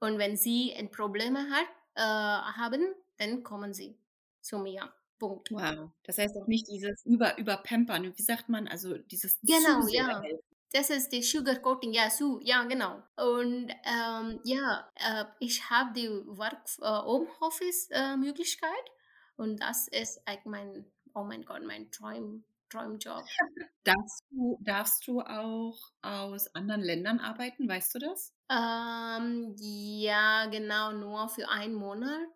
Und 0.00 0.18
wenn 0.18 0.36
Sie 0.36 0.74
ein 0.76 0.90
Problem 0.90 1.36
hat, 1.36 1.66
äh, 1.94 2.00
haben, 2.02 2.94
dann 3.18 3.42
kommen 3.42 3.72
Sie 3.72 3.96
zu 4.40 4.58
mir. 4.58 4.92
Punkt. 5.18 5.52
Wow. 5.52 5.90
Das 6.02 6.18
heißt 6.18 6.36
auch 6.36 6.48
nicht 6.48 6.66
dieses 6.68 7.06
über 7.06 7.38
überpampern. 7.38 8.12
Wie 8.16 8.22
sagt 8.22 8.48
man? 8.48 8.66
Also 8.66 8.98
dieses 8.98 9.38
genau, 9.42 9.86
ja. 9.86 10.20
Helfen. 10.20 10.40
Das 10.72 10.88
ist 10.88 11.12
die 11.12 11.22
Sugarcoating, 11.22 11.92
ja, 11.92 12.08
so, 12.08 12.40
ja, 12.42 12.64
genau. 12.64 13.02
Und 13.16 13.70
ähm, 13.84 14.40
ja, 14.44 14.90
äh, 14.96 15.26
ich 15.38 15.68
habe 15.68 15.92
die 15.92 16.08
Work 16.08 16.64
äh, 16.80 17.94
äh, 17.94 18.16
Möglichkeit 18.16 18.90
und 19.36 19.60
das 19.60 19.86
ist 19.88 20.26
eigentlich 20.26 20.46
mein 20.46 20.86
oh 21.14 21.24
mein 21.24 21.44
Gott, 21.44 21.62
mein 21.64 21.90
Traum, 21.90 22.44
Traumjob. 22.70 23.24
Darfst 23.84 24.24
du 24.30 24.58
darfst 24.60 25.06
du 25.06 25.20
auch 25.20 25.78
aus 26.02 26.54
anderen 26.54 26.82
Ländern 26.82 27.18
arbeiten, 27.18 27.68
weißt 27.68 27.94
du 27.94 27.98
das? 27.98 28.32
Ähm, 28.48 29.54
ja, 29.58 30.46
genau, 30.46 30.92
nur 30.92 31.28
für 31.28 31.48
einen 31.48 31.74
Monat 31.74 32.28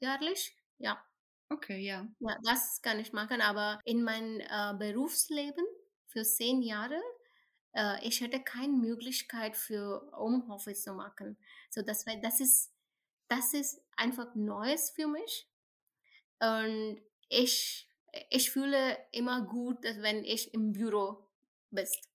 jährlich. 0.00 0.56
Ja. 0.78 1.02
Okay, 1.48 1.80
ja. 1.80 2.06
Ja, 2.20 2.36
das 2.44 2.82
kann 2.82 2.98
ich 2.98 3.12
machen, 3.12 3.40
aber 3.40 3.80
in 3.84 4.02
mein, 4.02 4.40
äh, 4.40 4.74
Berufsleben 4.78 5.64
für 6.06 6.22
10 6.22 6.62
Jahre, 6.62 7.00
äh, 7.72 8.06
ich 8.06 8.20
hätte 8.20 8.40
keine 8.40 8.72
Möglichkeit 8.72 9.56
für 9.56 10.10
Homeoffice 10.16 10.82
zu 10.82 10.92
machen. 10.92 11.36
So, 11.70 11.82
das 11.82 12.06
wär 12.06 12.16
das 12.20 12.40
ist 12.40 12.72
das 13.28 13.54
ist 13.54 13.80
einfach 13.96 14.34
Neues 14.34 14.90
für 14.90 15.06
mich 15.06 15.48
und 16.40 17.00
ich 17.28 17.88
ich 18.30 18.50
fühle 18.50 18.98
immer 19.12 19.42
gut, 19.46 19.84
dass 19.84 20.02
wenn 20.02 20.24
ich 20.24 20.54
im 20.54 20.72
Büro 20.72 21.28
bist. 21.70 22.08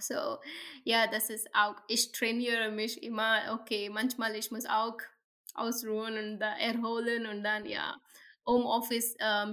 So, 0.00 0.38
ja, 0.84 1.06
das 1.06 1.30
ist 1.30 1.48
auch 1.54 1.76
ich 1.88 2.12
trainiere 2.12 2.70
mich 2.70 3.02
immer, 3.02 3.58
okay, 3.60 3.88
manchmal 3.90 4.36
ich 4.36 4.50
muss 4.50 4.66
auch 4.66 4.96
ausruhen 5.54 6.16
und 6.18 6.40
erholen 6.58 7.26
und 7.26 7.42
dann, 7.42 7.66
ja, 7.66 8.00
Homeoffice, 8.46 9.16
äh, 9.18 9.46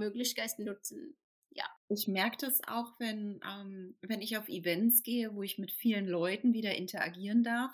nutzen. 0.60 1.18
Ja. 1.52 1.66
Ich 1.90 2.08
merke 2.08 2.38
das 2.46 2.62
auch, 2.68 2.94
wenn, 3.00 3.40
ähm, 3.46 3.98
wenn 4.02 4.22
ich 4.22 4.38
auf 4.38 4.48
Events 4.50 5.04
gehe, 5.04 5.34
wo 5.36 5.42
ich 5.44 5.58
mit 5.58 5.72
vielen 5.72 6.06
Leuten 6.08 6.54
wieder 6.54 6.76
interagieren 6.76 7.44
darf. 7.44 7.72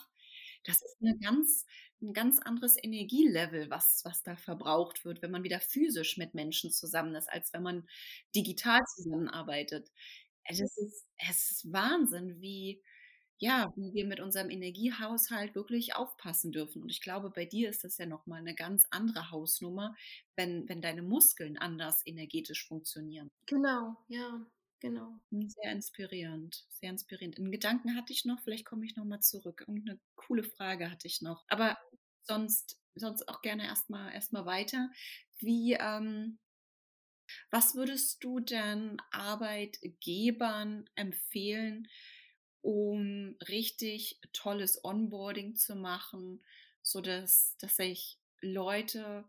Das 0.66 0.82
ist 0.82 1.02
'ne 1.02 1.18
ganz 1.20 1.66
'n 2.02 2.14
ganz 2.14 2.40
anderes 2.40 2.78
Energielevel, 2.82 3.70
was 3.70 4.02
was 4.06 4.24
da 4.24 4.36
verbraucht 4.38 5.06
wird, 5.06 5.22
wenn 5.22 5.32
man 5.32 5.44
wieder 5.44 5.60
physisch 5.62 6.18
mit 6.18 6.34
Menschen 6.36 6.72
zusammen 6.72 7.16
ist, 7.16 7.30
als 7.32 7.54
wenn 7.54 7.64
man 7.64 7.88
digital 8.36 8.82
zusammenarbeitet. 8.96 9.92
Es 10.46 10.60
ist 10.62 11.08
es 11.18 11.52
ist 11.52 11.74
Wahnsinn, 11.74 12.42
wie 12.42 12.82
ja, 13.40 13.74
wie 13.76 13.94
wir 13.96 14.06
mit 14.08 14.20
unserem 14.22 14.50
Energiehaushalt 14.52 15.56
wirklich 15.56 15.96
aufpassen 15.96 16.52
dürfen. 16.52 16.82
Und 16.84 16.92
ich 16.92 17.02
glaube, 17.02 17.32
bei 17.32 17.46
dir 17.46 17.70
ist 17.70 17.84
das 17.84 17.98
ja 17.98 18.06
noch 18.08 18.28
mal 18.28 18.42
'ne 18.44 18.56
ganz 18.56 18.86
andere 18.92 19.32
Hausnummer, 19.32 19.96
wenn 20.36 20.70
wenn 20.70 20.82
deine 20.82 21.02
Muskeln 21.04 21.58
anders 21.58 22.02
energetisch 22.06 22.68
funktionieren. 22.68 23.30
Genau, 23.48 23.96
ja, 24.08 24.46
genau. 24.82 25.20
Hm, 25.32 25.50
sehr 25.50 25.72
inspirierend, 25.72 26.66
sehr 26.70 26.90
inspirierend. 26.92 27.40
'N 27.40 27.52
Gedanken 27.52 27.96
hatte 27.96 28.14
ich 28.14 28.26
noch, 28.26 28.42
vielleicht 28.44 28.66
komme 28.66 28.86
ich 28.86 28.96
noch 28.98 29.06
mal 29.06 29.22
zurück. 29.22 29.62
Irgend 29.68 29.86
'ne 29.86 30.00
coole 30.16 30.44
Frage 30.44 30.92
hatte 30.92 31.08
ich 31.08 31.22
noch. 31.22 31.46
Aber 31.50 31.78
sonst 32.24 32.78
sonst 32.96 33.30
auch 33.30 33.42
gerne 33.42 33.66
erst 33.66 33.90
mal 33.90 34.12
erst 34.12 34.34
mal 34.34 34.46
weiter. 34.46 34.92
Wie, 35.40 35.74
ähm 35.74 36.38
was 37.54 37.76
würdest 37.76 38.24
du 38.24 38.40
denn 38.40 38.96
Arbeitgebern 39.12 40.90
empfehlen, 40.96 41.90
um 42.62 43.36
richtig 43.50 44.22
tolles 44.32 44.84
Onboarding 44.86 45.56
zu 45.58 45.76
machen, 45.76 46.42
sodass 46.82 47.58
dass 47.60 47.76
sich 47.76 48.20
Leute 48.40 49.26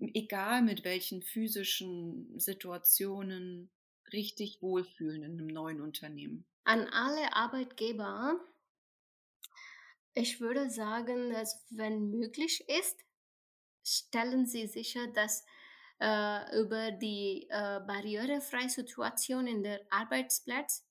egal 0.00 0.62
mit 0.62 0.84
welchen 0.84 1.22
physischen 1.22 2.38
Situationen, 2.38 3.70
richtig 4.14 4.62
wohlfühlen 4.62 5.22
in 5.24 5.36
'nem 5.36 5.46
neuen 5.48 5.80
Unternehmen? 5.82 6.44
An 6.66 6.88
alle 6.88 7.34
Arbeitgeber 7.36 8.40
ich 10.16 10.40
würde 10.40 10.70
sagen, 10.70 11.30
dass, 11.32 11.64
wenn 11.70 12.10
möglich 12.10 12.68
ist, 12.68 13.00
stellen 13.84 14.46
Sie 14.46 14.66
sicher, 14.68 15.08
dass, 15.08 15.44
äh, 16.00 16.60
über 16.60 16.92
die, 16.92 17.48
äh, 17.50 17.80
barrierefreie 17.86 18.70
Situation 18.70 19.46
in 19.48 19.62
der 19.64 19.80
Arbeitsplatz, 19.90 20.86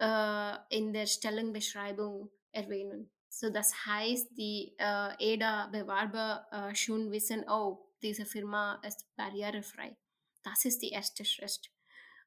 äh, 0.00 0.56
in 0.70 0.92
der 0.94 1.06
Stellenbeschreibung 1.06 2.30
erwähnen. 2.52 3.10
So, 3.30 3.50
das 3.50 3.86
heißt, 3.86 4.30
die, 4.38 4.76
äh, 4.78 5.10
jeder 5.24 5.68
Bewerber, 5.72 6.48
äh, 6.52 6.74
schon 6.76 7.12
wissen: 7.12 7.44
„Oh, 7.48 7.92
diese 8.02 8.26
Firma 8.26 8.80
ist 8.86 9.06
barrierefrei.“ 9.16 9.96
Das 10.44 10.64
ist 10.66 10.82
die 10.82 10.92
1. 10.92 11.24
Schritt. 11.24 11.70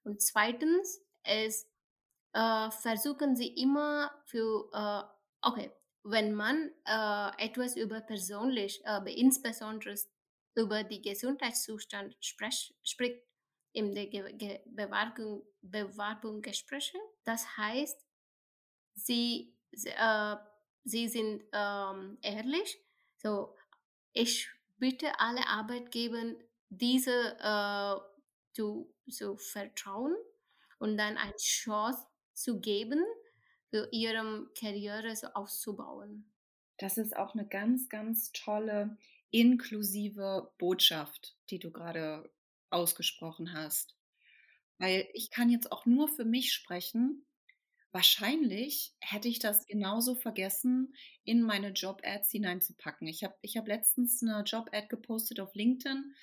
Und 0.03 0.21
2. 0.21 0.57
ist, 1.25 1.67
äh, 2.33 2.71
versuchen 2.71 3.35
Sie 3.35 3.47
immer 3.47 4.11
für, 4.25 4.69
äh 4.73 5.47
okay, 5.47 5.71
wenn 6.03 6.33
man, 6.33 6.71
äh, 6.85 7.45
etwas 7.45 7.75
über 7.75 8.01
persönlich, 8.01 8.81
äh, 8.85 9.19
insbesondere 9.19 9.95
über 10.55 10.83
die 10.83 11.01
Gesundheitszustand 11.01 12.15
sprech 12.19 12.73
spricht 12.83 13.21
in 13.73 13.93
der 13.93 14.07
Ge 14.07 14.33
Ge 14.33 14.61
Bewerbung 14.65 15.45
Bewerbungsgespräche, 15.61 16.97
das 17.23 17.57
heißt, 17.57 18.03
Sie 18.95 19.55
äh, 19.71 20.35
Sie 20.83 21.07
sind, 21.07 21.43
ähm, 21.53 22.17
ehrlich. 22.21 22.79
So, 23.17 23.55
ich 24.13 24.49
bitte 24.77 25.19
alle 25.19 25.45
Arbeitgeber, 25.47 26.35
diese, 26.69 27.37
äh, 27.39 28.18
zu 28.53 28.93
zu 29.09 29.37
vertrauen 29.37 30.15
und 30.79 30.97
dann 30.97 31.17
eine 31.17 31.35
Chance 31.37 32.05
zu 32.33 32.59
geben, 32.61 33.03
für 33.69 33.89
ihrem 33.91 34.51
Karriere 34.59 35.15
so 35.15 35.27
auszubauen. 35.29 36.31
Das 36.79 36.97
ist 36.97 37.15
auch 37.17 37.35
'ne 37.35 37.45
ganz, 37.45 37.89
ganz 37.89 38.31
tolle 38.31 38.97
inklusive 39.31 40.53
Botschaft, 40.57 41.35
die 41.49 41.59
du 41.59 41.71
grade 41.71 42.31
ausgesprochen 42.69 43.51
hast. 43.53 43.97
Weil 44.79 45.09
ich 45.13 45.31
kann 45.31 45.49
jetzt 45.49 45.71
auch 45.71 45.85
nur 45.85 46.07
für 46.09 46.25
mich 46.25 46.53
sprechen. 46.53 47.25
Wahrscheinlich 47.91 48.95
hätte 49.01 49.29
ich 49.29 49.39
das 49.39 49.67
genauso 49.67 50.15
vergessen, 50.15 50.95
in 51.25 51.41
meine 51.43 51.69
Job-Ads 51.71 52.31
hineinzupacken. 52.31 53.07
Ich 53.07 53.23
habe 53.23 53.35
ich 53.41 53.57
habe 53.57 53.69
letztens 53.69 54.21
'ne 54.21 54.43
Job-Ad 54.45 54.87
gepostet 54.89 55.39
auf 55.41 55.55
LinkedIn, 55.55 56.15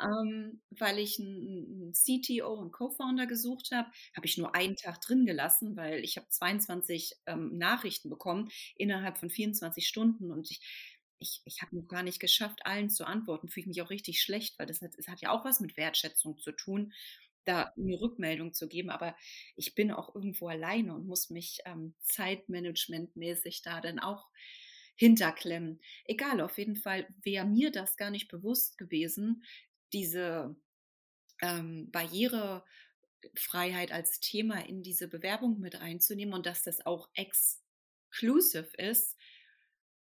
ähm, 0.00 0.62
weil 0.70 0.98
ich 0.98 1.18
'n 1.18 1.26
'n 1.26 1.88
'n 1.90 1.94
CTO 1.94 2.52
und 2.54 2.72
Co-Founder 2.72 3.26
gesucht 3.26 3.70
habe. 3.72 3.90
Habe 4.16 4.26
ich 4.26 4.38
nur 4.38 4.54
einen 4.54 4.76
Tag 4.76 5.00
drin 5.00 5.26
gelassen, 5.26 5.76
weil 5.76 6.04
ich 6.04 6.16
habe 6.16 6.28
22, 6.30 7.14
ähm, 7.26 7.56
Nachrichten 7.58 8.10
bekommen 8.10 8.50
innerhalb 8.76 9.18
von 9.18 9.30
24 9.30 9.88
Stunden 9.88 10.30
und 10.30 10.50
ich 10.50 10.60
ich 11.18 11.40
ich 11.44 11.62
habe 11.62 11.76
noch 11.76 11.86
gar 11.88 12.02
nicht 12.02 12.18
geschafft, 12.20 12.66
allen 12.66 12.90
zu 12.90 13.04
antworten. 13.06 13.48
Fühle 13.48 13.62
ich 13.62 13.68
mich 13.68 13.82
auch 13.82 13.90
richtig 13.90 14.20
schlecht, 14.22 14.58
weil 14.58 14.66
das 14.66 14.80
hat 14.82 14.92
es 14.98 15.08
hat 15.08 15.20
ja 15.20 15.30
auch 15.30 15.44
was 15.44 15.60
mit 15.60 15.76
Wertschätzung 15.76 16.38
zu 16.38 16.52
tun, 16.52 16.92
da 17.44 17.72
'ne 17.76 18.00
Rückmeldung 18.00 18.54
zu 18.54 18.68
geben. 18.68 18.90
Aber 18.90 19.16
ich 19.56 19.74
bin 19.76 19.92
auch 19.92 20.14
irgendwo 20.14 20.48
alleine 20.48 20.94
und 20.94 21.06
muss 21.06 21.30
mich, 21.30 21.60
ähm, 21.66 21.94
zeitmanagementmäßig 22.02 23.62
da 23.62 23.80
dann 23.80 23.98
auch 24.00 24.30
hinterklemmen. 24.96 25.80
Egal, 26.04 26.40
auf 26.40 26.58
jeden 26.58 26.76
Fall 26.76 27.06
wäre 27.22 27.46
mir 27.46 27.70
das 27.72 27.96
gar 27.96 28.10
nicht 28.10 28.28
bewusst 28.28 28.78
gewesen, 28.78 29.44
diese, 29.92 30.56
ähm, 31.42 31.90
Barrierefreiheit 31.92 32.64
als 33.92 34.20
Thema 34.20 34.66
in 34.66 34.82
diese 34.82 35.08
Bewerbung 35.08 35.60
mit 35.60 35.80
reinzunehmen 35.80 36.34
und 36.34 36.46
dass 36.46 36.62
das 36.64 36.84
auch 36.86 37.08
exclusive 37.14 38.68
ist 38.78 39.16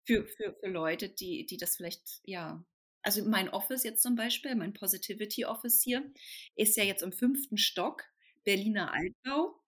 für 0.07 0.25
für 0.27 0.55
für 0.59 0.67
Leute, 0.67 1.09
die 1.09 1.45
die 1.45 1.57
das 1.57 1.75
vielleicht 1.77 2.21
ja 2.25 2.63
also, 3.03 3.23
mein 3.25 3.49
Office 3.49 3.83
jetzt 3.83 4.03
zum 4.03 4.15
Beispiel, 4.15 4.53
mein 4.55 4.73
Positivity 4.73 5.45
Office 5.45 5.81
hier, 5.81 6.11
ist 6.55 6.77
ja 6.77 6.83
jetzt 6.83 7.01
im 7.01 7.11
5. 7.11 7.57
Stock, 7.57 8.03
Berliner 8.43 8.93
Altbau, 8.93 9.59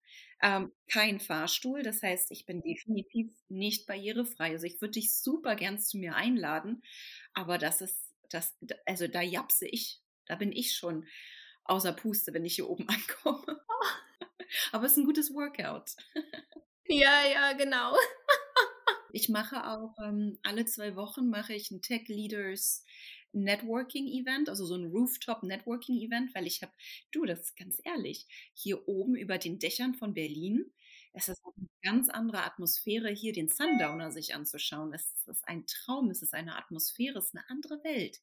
ähm, 0.44 0.72
kein 0.88 1.20
Fahrstuhl. 1.20 1.82
Das 1.82 2.04
heißt, 2.04 2.30
ich 2.30 2.46
bin 2.46 2.62
definitiv 2.62 3.32
nicht 3.50 3.88
barrierefrei. 3.88 4.52
Also, 4.52 4.68
ich 4.68 4.80
würde 4.82 4.92
dich 4.94 5.16
super 5.16 5.56
gern 5.56 5.80
zu 5.80 5.98
mir 5.98 6.16
einladen, 6.16 6.84
aber 7.34 7.58
das 7.58 7.82
ist 7.82 8.14
das 8.30 8.56
also, 8.86 9.08
da 9.08 9.22
japse 9.24 9.68
ich. 9.68 10.03
Da 10.28 10.36
bin 10.36 10.52
ich 10.52 10.76
schon 10.76 11.06
außer 11.66 11.94
Puste, 11.94 12.34
wenn 12.34 12.46
ich 12.46 12.56
hier 12.56 12.70
oben 12.70 12.88
ankomme. 12.90 13.62
Aber 14.74 14.86
ist 14.88 14.98
'n 14.98 15.06
gutes 15.06 15.34
Workout. 15.34 15.92
Ja, 16.88 17.26
ja, 17.28 17.54
genau. 17.54 17.96
Ich 19.14 19.30
mache 19.30 19.68
auch, 19.68 19.96
ähm 20.04 20.40
alle 20.44 20.66
2 20.66 20.96
Wochen 20.98 21.30
mache 21.30 21.54
ich 21.56 21.72
'n 21.72 21.82
Tech 21.82 22.08
Leaders 22.10 22.86
Networking 23.34 24.08
Event, 24.08 24.50
also, 24.50 24.66
so 24.66 24.76
'n 24.76 24.86
Rooftop 24.92 25.44
Networking 25.44 25.98
Event, 26.02 26.36
weil 26.36 26.48
ich 26.48 26.62
habe 26.64 26.74
du, 27.12 27.26
das 27.26 27.42
ist 27.42 27.58
ganz 27.58 27.80
ehrlich, 27.86 28.28
hier 28.54 28.88
oben 28.90 29.16
über 29.16 29.38
den 29.40 29.60
Dächern 29.60 29.96
von 29.96 30.14
Berlin, 30.16 30.72
es 31.14 31.30
ist 31.30 31.44
auch 31.46 31.56
'ne 31.58 31.68
ganz 31.84 32.10
andere 32.10 32.46
Atmosphäre, 32.46 33.10
hier 33.12 33.34
den 33.34 33.50
Sundowner 33.50 34.12
sich 34.12 34.36
anzuschauen. 34.36 34.94
Es 34.94 35.14
ist 35.28 35.48
ein 35.48 35.66
Traum, 35.68 36.10
es 36.12 36.22
ist 36.24 36.34
eine 36.36 36.58
Atmosphäre, 36.58 37.20
es 37.20 37.28
ist 37.28 37.36
'ne 37.36 37.44
andere 37.50 37.84
Welt. 37.86 38.22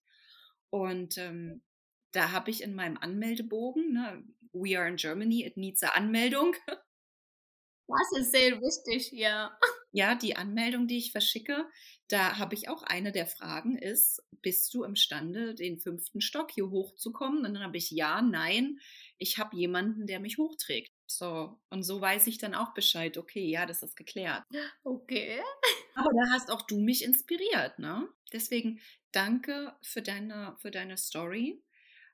Und, 0.71 1.19
ähm, 1.19 1.63
da 2.13 2.33
habe 2.33 2.51
ich 2.51 2.63
in 2.63 2.75
meinem 2.75 2.97
Anmeldebogen, 2.99 3.93
ne: 3.93 4.25
„We 4.53 4.79
are 4.79 4.89
in 4.89 4.97
Germany, 4.97 5.45
it 5.45 5.57
needs 5.57 5.83
a 5.83 5.89
Anmeldung.“ 5.91 6.55
Das 7.89 8.21
ist 8.21 8.31
sehr 8.33 8.61
wichtig, 8.61 9.11
ja. 9.13 9.51
ja, 9.93 10.15
die 10.15 10.37
Anmeldung, 10.37 10.87
die 10.87 10.99
ich 10.99 11.13
verschicke, 11.13 11.67
da 12.09 12.39
habe 12.39 12.55
ich 12.55 12.69
auch 12.69 12.83
eine 12.83 13.13
der 13.13 13.27
Fragen 13.27 13.77
ist, 13.77 14.23
bist 14.43 14.73
du 14.75 14.85
imstande, 14.85 15.55
den 15.55 15.79
fünften 15.79 16.21
Stock 16.21 16.51
hier 16.53 16.71
hochzukommen? 16.71 17.45
Und 17.45 17.55
dann 17.55 17.63
habe 17.63 17.77
ich 17.77 17.91
ja, 17.91 18.23
nein, 18.23 18.79
ich 19.19 19.39
habe 19.39 19.57
jemanden, 19.57 20.07
der 20.07 20.21
mich 20.21 20.39
hochträgt. 20.39 20.93
So, 21.07 21.59
und 21.71 21.83
so 21.83 22.01
weiß 22.01 22.29
ich 22.29 22.39
dann 22.39 22.55
auch 22.55 22.73
Bescheid, 22.75 23.19
okay, 23.19 23.45
ja, 23.49 23.67
das 23.67 23.83
ist 23.83 23.97
geklärt. 23.97 24.45
Okay. 24.85 25.41
Aber 25.95 26.11
da 26.15 26.31
hast 26.33 26.51
auch 26.51 26.63
du 26.63 26.79
mich 26.81 27.05
inspiriert, 27.05 27.79
ne? 27.79 28.09
Deswegen 28.33 28.81
danke 29.13 29.77
für 29.83 30.03
deine, 30.03 30.57
für 30.61 30.71
deine 30.71 30.97
Story. 30.97 31.63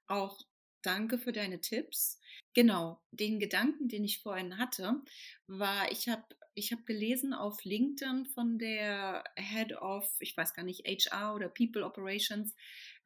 Auch 0.06 0.40
danke 0.82 1.18
für 1.18 1.32
deine 1.32 1.60
Tipps. 1.60 2.20
Genau, 2.54 3.00
den 3.10 3.38
Gedanken, 3.38 3.88
den 3.88 4.04
ich 4.04 4.20
vorhin 4.22 4.58
hatte, 4.58 5.02
war, 5.46 5.90
ich 5.90 6.08
habe 6.08 6.24
ich 6.58 6.72
hab 6.72 6.86
gelesen 6.86 7.34
auf 7.34 7.64
LinkedIn 7.64 8.24
von 8.26 8.58
der 8.58 9.22
Head 9.36 9.74
of, 9.74 10.10
ich 10.20 10.34
weiß 10.34 10.54
gar 10.54 10.62
nicht, 10.62 10.86
HR 10.86 11.34
oder 11.34 11.50
People 11.50 11.84
Operations 11.84 12.54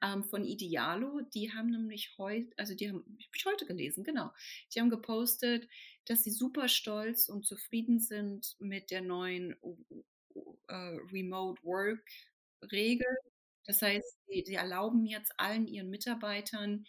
ähm, 0.03 0.23
von 0.23 0.45
Idealo. 0.45 1.21
Die 1.35 1.53
haben 1.53 1.71
nämlich 1.71 2.17
heute, 2.17 2.57
also 2.57 2.75
die 2.77 2.89
haben, 2.89 2.99
habe 2.99 3.37
ich 3.37 3.45
heute 3.47 3.67
gelesen, 3.67 4.05
genau. 4.05 4.31
Die 4.73 4.81
haben 4.81 4.89
gepostet, 4.89 5.69
dass 6.05 6.23
sie 6.23 6.31
super 6.31 6.69
stolz 6.69 7.29
und 7.29 7.45
zufrieden 7.45 7.99
sind 7.99 8.55
mit 8.61 8.93
der 8.93 9.01
neuen 9.03 9.57
äh, 10.69 10.75
Remote 11.13 11.61
Work 11.65 12.09
Regel. 12.71 13.07
Das 13.67 13.83
heißt, 13.83 14.17
sie, 14.27 14.45
sie 14.47 14.55
erlauben 14.55 15.07
jetzt 15.07 15.33
allen 15.39 15.67
ihren 15.67 15.91
Mitarbeitern 15.91 16.85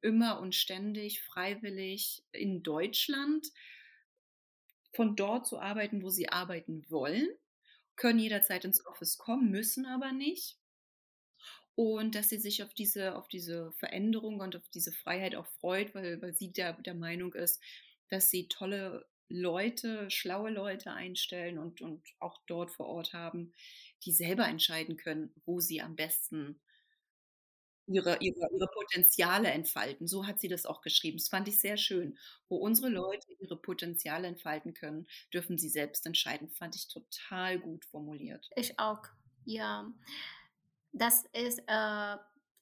immer 0.00 0.40
und 0.40 0.54
ständig 0.54 1.22
freiwillig 1.22 2.22
in 2.32 2.62
Deutschland 2.62 3.46
von 4.94 5.16
dort 5.16 5.46
zu 5.46 5.58
arbeiten, 5.58 6.02
wo 6.02 6.10
sie 6.10 6.28
arbeiten 6.28 6.84
wollen, 6.88 7.28
können 7.96 8.18
jederzeit 8.18 8.64
ins 8.64 8.84
Office 8.86 9.18
kommen, 9.18 9.50
müssen 9.50 9.86
aber 9.86 10.12
nicht. 10.12 10.58
Und 11.74 12.14
dass 12.14 12.28
sie 12.28 12.38
sich 12.38 12.62
auf 12.62 12.72
diese, 12.74 13.16
auf 13.16 13.26
diese 13.26 13.72
Veränderung 13.72 14.40
und 14.40 14.54
auf 14.54 14.68
diese 14.68 14.92
Freiheit 14.92 15.34
auch 15.34 15.46
freut, 15.46 15.94
weil, 15.94 16.22
weil 16.22 16.34
sie 16.34 16.52
der, 16.52 16.74
der 16.74 16.94
Meinung 16.94 17.34
ist, 17.34 17.60
dass 18.08 18.30
sie 18.30 18.46
tolle 18.46 19.06
Leute, 19.34 20.10
schlaue 20.10 20.50
Leute 20.50 20.92
einstellen 20.92 21.58
und, 21.58 21.80
und 21.80 22.02
auch 22.20 22.40
dort 22.46 22.70
vor 22.70 22.86
Ort 22.86 23.12
haben, 23.12 23.52
die 24.04 24.12
selber 24.12 24.46
entscheiden 24.46 24.96
können, 24.96 25.32
wo 25.44 25.60
sie 25.60 25.80
am 25.82 25.96
besten 25.96 26.60
ihre, 27.86 28.16
ihre, 28.20 28.48
ihre 28.52 28.68
Potenziale 28.68 29.50
entfalten. 29.50 30.06
So 30.06 30.26
hat 30.26 30.40
sie 30.40 30.48
das 30.48 30.66
auch 30.66 30.80
geschrieben. 30.80 31.18
Das 31.18 31.28
fand 31.28 31.48
ich 31.48 31.58
sehr 31.58 31.76
schön. 31.76 32.18
Wo 32.48 32.56
unsere 32.56 32.88
Leute 32.88 33.26
ihre 33.40 33.56
Potenziale 33.56 34.28
entfalten 34.28 34.72
können, 34.72 35.06
dürfen 35.32 35.58
sie 35.58 35.68
selbst 35.68 36.06
entscheiden. 36.06 36.48
Fand 36.50 36.76
ich 36.76 36.88
total 36.88 37.58
gut 37.58 37.84
formuliert. 37.84 38.48
Ich 38.56 38.78
auch, 38.78 39.02
ja. 39.44 39.92
Das 40.92 41.24
ist, 41.32 41.60
äh, 41.66 42.16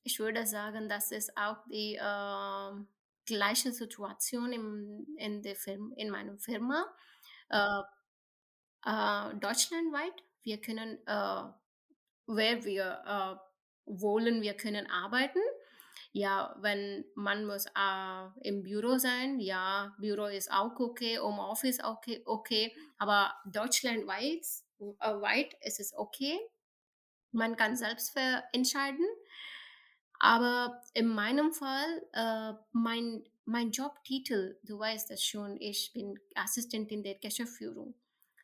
ich 0.05 0.19
würde 0.19 0.47
sagen, 0.47 0.89
das 0.89 1.13
ist 1.13 1.37
auch 1.37 1.59
die 1.71 1.97
äh, 1.97 2.85
gleiche 3.27 3.73
Situation 3.73 4.53
im, 4.53 5.07
in, 5.17 5.43
der 5.43 5.57
Firma, 5.57 5.95
in 5.97 6.11
meiner 6.11 6.39
Firma. 6.39 6.85
Äh, 7.49 7.83
äh 8.85 9.37
deutschlandweit, 9.39 10.15
wir 10.43 10.61
können, 10.61 10.99
äh, 11.07 11.43
wer 12.27 12.65
wir 12.65 13.03
äh, 13.07 13.53
wollen, 13.87 14.43
wir 14.43 14.55
können 14.55 14.87
arbeiten. 14.91 15.41
Ja, 16.13 16.57
wenn 16.61 17.05
man 17.15 17.47
muss 17.47 17.67
äh, 17.67 18.49
im 18.49 18.63
Büro 18.63 18.99
sein, 18.99 19.41
ja, 19.41 19.95
Büro 19.99 20.27
ist 20.27 20.51
auch 20.51 20.79
okay, 20.79 21.19
um 21.19 21.39
Office 21.39 21.81
auch 21.81 21.99
okay, 21.99 22.23
okay, 22.27 22.75
aber 22.99 23.35
deutschlandweit 23.47 24.45
äh, 24.79 25.21
weit 25.21 25.55
ist 25.63 25.81
es 25.81 25.95
okay. 25.95 26.39
Man 27.31 27.57
kann 27.57 27.77
selbst 27.77 28.15
entscheiden. 28.53 29.07
Aber 30.23 30.81
in 30.95 31.09
meinem 31.09 31.53
Fall, 31.53 32.07
äh, 32.13 32.53
mein, 32.71 33.25
mein 33.45 33.73
Jobtitel, 33.73 34.57
du 34.63 34.79
weißt 34.79 35.11
das 35.11 35.25
schon, 35.25 35.61
ich 35.61 35.93
bin 35.93 36.17
Assistentin 36.37 37.03
der 37.03 37.17
Geschäftsführung. 37.17 37.97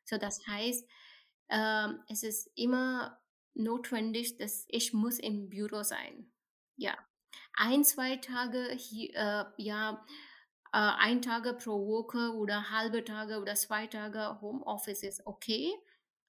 So 0.04 0.18
das 0.18 0.44
heißt, 0.48 0.84
äh, 1.46 1.88
es 2.08 2.24
ist 2.24 2.50
immer 2.56 3.20
notwendig, 3.54 4.38
dass 4.38 4.64
ich 4.66 4.92
muss 4.92 5.20
im 5.20 5.48
Büro 5.48 5.84
sein. 5.84 6.32
Ja, 6.74 6.98
ein, 7.54 7.84
zwei 7.84 8.16
Tage 8.16 8.72
hier, 8.72 9.14
äh, 9.14 9.44
ja, 9.58 10.04
äh, 10.72 10.78
ein 10.98 11.22
Tage 11.22 11.54
pro 11.54 11.86
Woche 11.86 12.34
oder 12.34 12.70
halbe 12.70 13.04
Tage 13.04 13.40
oder 13.40 13.54
zwei 13.54 13.86
Tage 13.86 14.40
Homeoffice 14.40 15.04
ist 15.04 15.24
okay, 15.28 15.72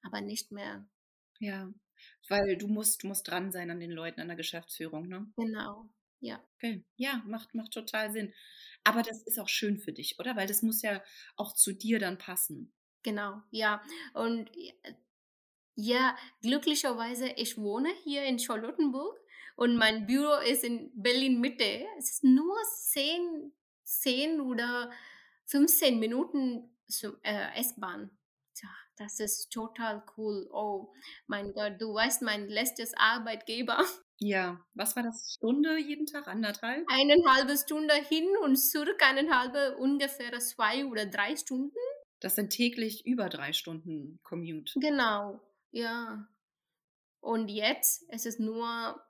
aber 0.03 0.21
nicht 0.21 0.51
mehr. 0.51 0.87
Ja, 1.39 1.73
weil 2.27 2.57
du 2.57 2.67
musst, 2.67 3.03
musst 3.03 3.27
dran 3.27 3.51
sein 3.51 3.69
an 3.71 3.79
den 3.79 3.91
Leuten, 3.91 4.21
an 4.21 4.27
der 4.27 4.37
Geschäftsführung, 4.37 5.07
ne? 5.07 5.31
Genau, 5.35 5.89
ja. 6.19 6.43
Okay, 6.55 6.83
ja, 6.95 7.21
macht, 7.25 7.53
macht 7.55 7.71
total 7.71 8.11
Sinn. 8.11 8.33
Aber 8.83 9.01
das 9.01 9.23
ist 9.23 9.39
auch 9.39 9.49
schön 9.49 9.77
für 9.77 9.93
dich, 9.93 10.19
oder? 10.19 10.35
Weil 10.35 10.47
das 10.47 10.61
muss 10.61 10.81
ja 10.81 11.01
auch 11.35 11.53
zu 11.53 11.73
dir 11.73 11.99
dann 11.99 12.17
passen. 12.17 12.73
Genau, 13.03 13.41
ja. 13.51 13.81
Und 14.13 14.49
ja, 15.75 16.17
glücklicherweise, 16.41 17.29
ich 17.37 17.57
wohne 17.57 17.89
hier 18.03 18.23
in 18.23 18.39
Charlottenburg 18.39 19.17
und 19.55 19.77
mein 19.77 20.05
Büro 20.05 20.33
ist 20.41 20.63
in 20.63 20.91
Berlin 20.93 21.39
Mitte. 21.39 21.85
Es 21.97 22.11
ist 22.11 22.23
nur 22.23 22.55
10, 22.77 23.53
10 23.83 24.41
oder 24.41 24.91
15 25.45 25.99
Minuten 25.99 26.69
zum 26.87 27.15
äh, 27.23 27.57
S-Bahn. 27.59 28.09
Das 28.99 29.21
ist 29.21 29.49
total 29.49 30.03
cool. 30.17 30.49
Oh 30.51 30.91
mein 31.25 31.53
Gott, 31.53 31.79
du 31.79 31.93
weißt, 31.93 32.21
mein 32.21 32.47
letztes 32.49 32.93
Arbeitgeber. 32.95 33.79
Ja, 34.21 34.59
was 34.73 34.97
war 34.97 35.03
das? 35.03 35.35
Stunde 35.35 35.79
jeden 35.79 36.05
Tag? 36.05 36.27
Anderthalb? 36.27 36.85
Eine 36.91 37.15
halbe 37.25 37.55
Stunde 37.55 37.93
hin 37.93 38.27
und 38.43 38.57
zurück, 38.57 39.01
eine 39.01 39.33
halbe, 39.33 39.77
ungefähr 39.77 40.37
zwei 40.41 40.85
oder 40.85 41.05
drei 41.05 41.37
Stunden. 41.37 41.77
Das 42.19 42.35
sind 42.35 42.49
täglich 42.49 43.05
über 43.05 43.29
drei 43.29 43.53
Stunden 43.53 44.19
Commute. 44.23 44.77
Genau. 44.81 45.39
Ja. 45.71 46.27
Und 47.21 47.47
jetzt 47.47 48.03
es 48.09 48.25
ist 48.25 48.41
nur 48.41 49.01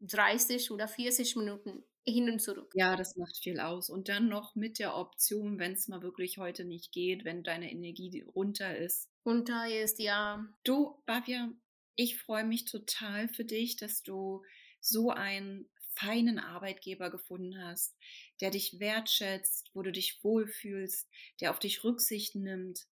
30 0.00 0.72
oder 0.72 0.88
40 0.88 1.36
Minuten 1.36 1.84
hin 2.06 2.30
und 2.30 2.40
zurück. 2.40 2.72
Ja, 2.74 2.96
das 2.96 3.16
macht 3.16 3.36
viel 3.36 3.60
aus. 3.60 3.90
Und 3.90 4.08
dann 4.08 4.28
noch 4.28 4.54
mit 4.54 4.78
der 4.78 4.96
Option, 4.96 5.58
wenn 5.58 5.72
es 5.72 5.88
mal 5.88 6.02
wirklich 6.02 6.38
heute 6.38 6.64
nicht 6.64 6.92
geht, 6.92 7.24
wenn 7.24 7.42
deine 7.42 7.70
Energie 7.70 8.22
runter 8.22 8.76
ist. 8.76 9.08
Runter 9.24 9.68
ist, 9.68 9.98
ja. 9.98 10.46
Du, 10.64 11.02
Bavia, 11.06 11.52
ich 11.96 12.18
freue 12.18 12.44
mich 12.44 12.64
total 12.64 13.28
für 13.28 13.44
dich, 13.44 13.76
dass 13.76 14.02
du 14.02 14.42
so 14.80 15.10
einen 15.10 15.68
feinen 15.94 16.38
Arbeitgeber 16.38 17.10
gefunden 17.10 17.62
hast, 17.62 17.96
der 18.40 18.50
dich 18.50 18.80
wertschätzt, 18.80 19.70
wo 19.74 19.82
du 19.82 19.92
dich 19.92 20.22
wohlfühlst, 20.24 21.08
der 21.40 21.50
auf 21.50 21.58
dich 21.58 21.84
Rücksicht 21.84 22.34
nimmt. 22.34 22.86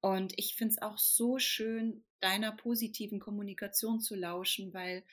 Und 0.00 0.34
ich 0.36 0.56
finde 0.56 0.72
es 0.72 0.82
auch 0.82 0.98
so 0.98 1.38
schön, 1.38 2.04
deiner 2.20 2.52
positiven 2.52 3.20
Kommunikation 3.20 4.00
zu 4.00 4.16
lauschen, 4.16 4.74
weil 4.74 5.04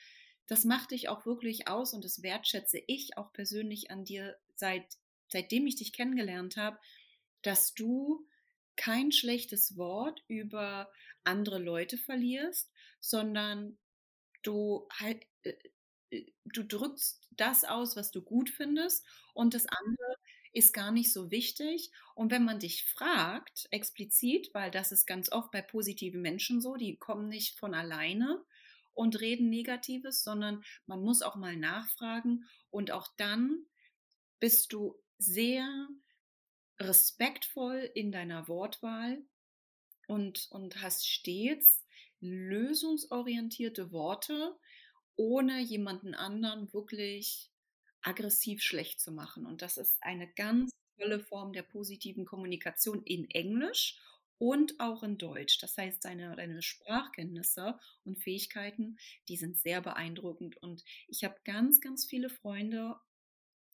das 0.46 0.64
macht 0.64 0.90
dich 0.90 1.08
auch 1.08 1.26
wirklich 1.26 1.68
aus 1.68 1.94
und 1.94 2.04
das 2.04 2.22
wertschätze 2.22 2.82
ich 2.86 3.16
auch 3.16 3.32
persönlich 3.32 3.90
an 3.90 4.04
dir, 4.04 4.38
seit, 4.54 4.84
seitdem 5.28 5.66
ich 5.66 5.76
dich 5.76 5.92
kennengelernt 5.92 6.56
habe, 6.56 6.78
dass 7.42 7.74
du 7.74 8.26
kein 8.76 9.12
schlechtes 9.12 9.76
Wort 9.76 10.22
über 10.28 10.90
andere 11.24 11.58
Leute 11.58 11.98
verlierst, 11.98 12.70
sondern 13.00 13.78
du 14.42 14.88
halt, 14.92 15.24
äh, 15.42 15.54
äh, 16.10 16.26
du 16.44 16.62
drückst 16.64 17.28
das 17.32 17.64
aus, 17.64 17.96
was 17.96 18.10
du 18.10 18.22
gut 18.22 18.50
findest 18.50 19.04
und 19.34 19.54
das 19.54 19.66
andere 19.66 20.16
ist 20.52 20.74
gar 20.74 20.92
nicht 20.92 21.12
so 21.12 21.30
wichtig. 21.30 21.90
Und 22.14 22.30
wenn 22.30 22.44
man 22.44 22.58
dich 22.60 22.84
fragt, 22.84 23.68
explizit, 23.70 24.50
weil 24.52 24.70
das 24.70 24.92
ist 24.92 25.06
ganz 25.06 25.32
oft 25.32 25.50
bei 25.50 25.62
positiven 25.62 26.20
Menschen 26.20 26.60
so, 26.60 26.76
die 26.76 26.96
kommen 26.98 27.28
nicht 27.28 27.58
von 27.58 27.74
alleine 27.74 28.44
und 28.94 29.20
reden 29.20 29.48
Negatives, 29.48 30.22
sondern 30.22 30.64
man 30.86 31.02
muss 31.02 31.22
auch 31.22 31.36
mal 31.36 31.56
nachfragen. 31.56 32.44
Und 32.70 32.90
auch 32.90 33.08
dann 33.16 33.66
bist 34.40 34.72
du 34.72 34.98
sehr 35.18 35.88
respektvoll 36.80 37.90
in 37.94 38.12
deiner 38.12 38.48
Wortwahl 38.48 39.24
und, 40.08 40.48
und 40.50 40.82
hast 40.82 41.08
stets 41.08 41.84
lösungsorientierte 42.20 43.92
Worte, 43.92 44.56
ohne 45.16 45.60
jemanden 45.60 46.14
anderen 46.14 46.72
wirklich 46.72 47.50
aggressiv 48.00 48.62
schlecht 48.62 49.00
zu 49.00 49.12
machen. 49.12 49.46
Und 49.46 49.62
das 49.62 49.76
ist 49.76 50.02
eine 50.02 50.28
ganz 50.32 50.72
tolle 50.98 51.20
Form 51.20 51.52
der 51.52 51.62
positiven 51.62 52.24
Kommunikation 52.24 53.02
in 53.04 53.28
Englisch 53.30 53.98
und 54.42 54.80
auch 54.80 55.04
in 55.04 55.18
Deutsch. 55.18 55.58
Das 55.60 55.78
heißt, 55.78 56.04
deine, 56.04 56.34
deine 56.34 56.62
Sprachkenntnisse 56.62 57.78
und 58.04 58.18
Fähigkeiten, 58.18 58.98
die 59.28 59.36
sind 59.36 59.56
sehr 59.56 59.80
beeindruckend. 59.80 60.56
Und 60.56 60.82
ich 61.06 61.22
habe 61.22 61.36
ganz, 61.44 61.80
ganz 61.80 62.04
viele 62.04 62.28
Freunde 62.28 62.96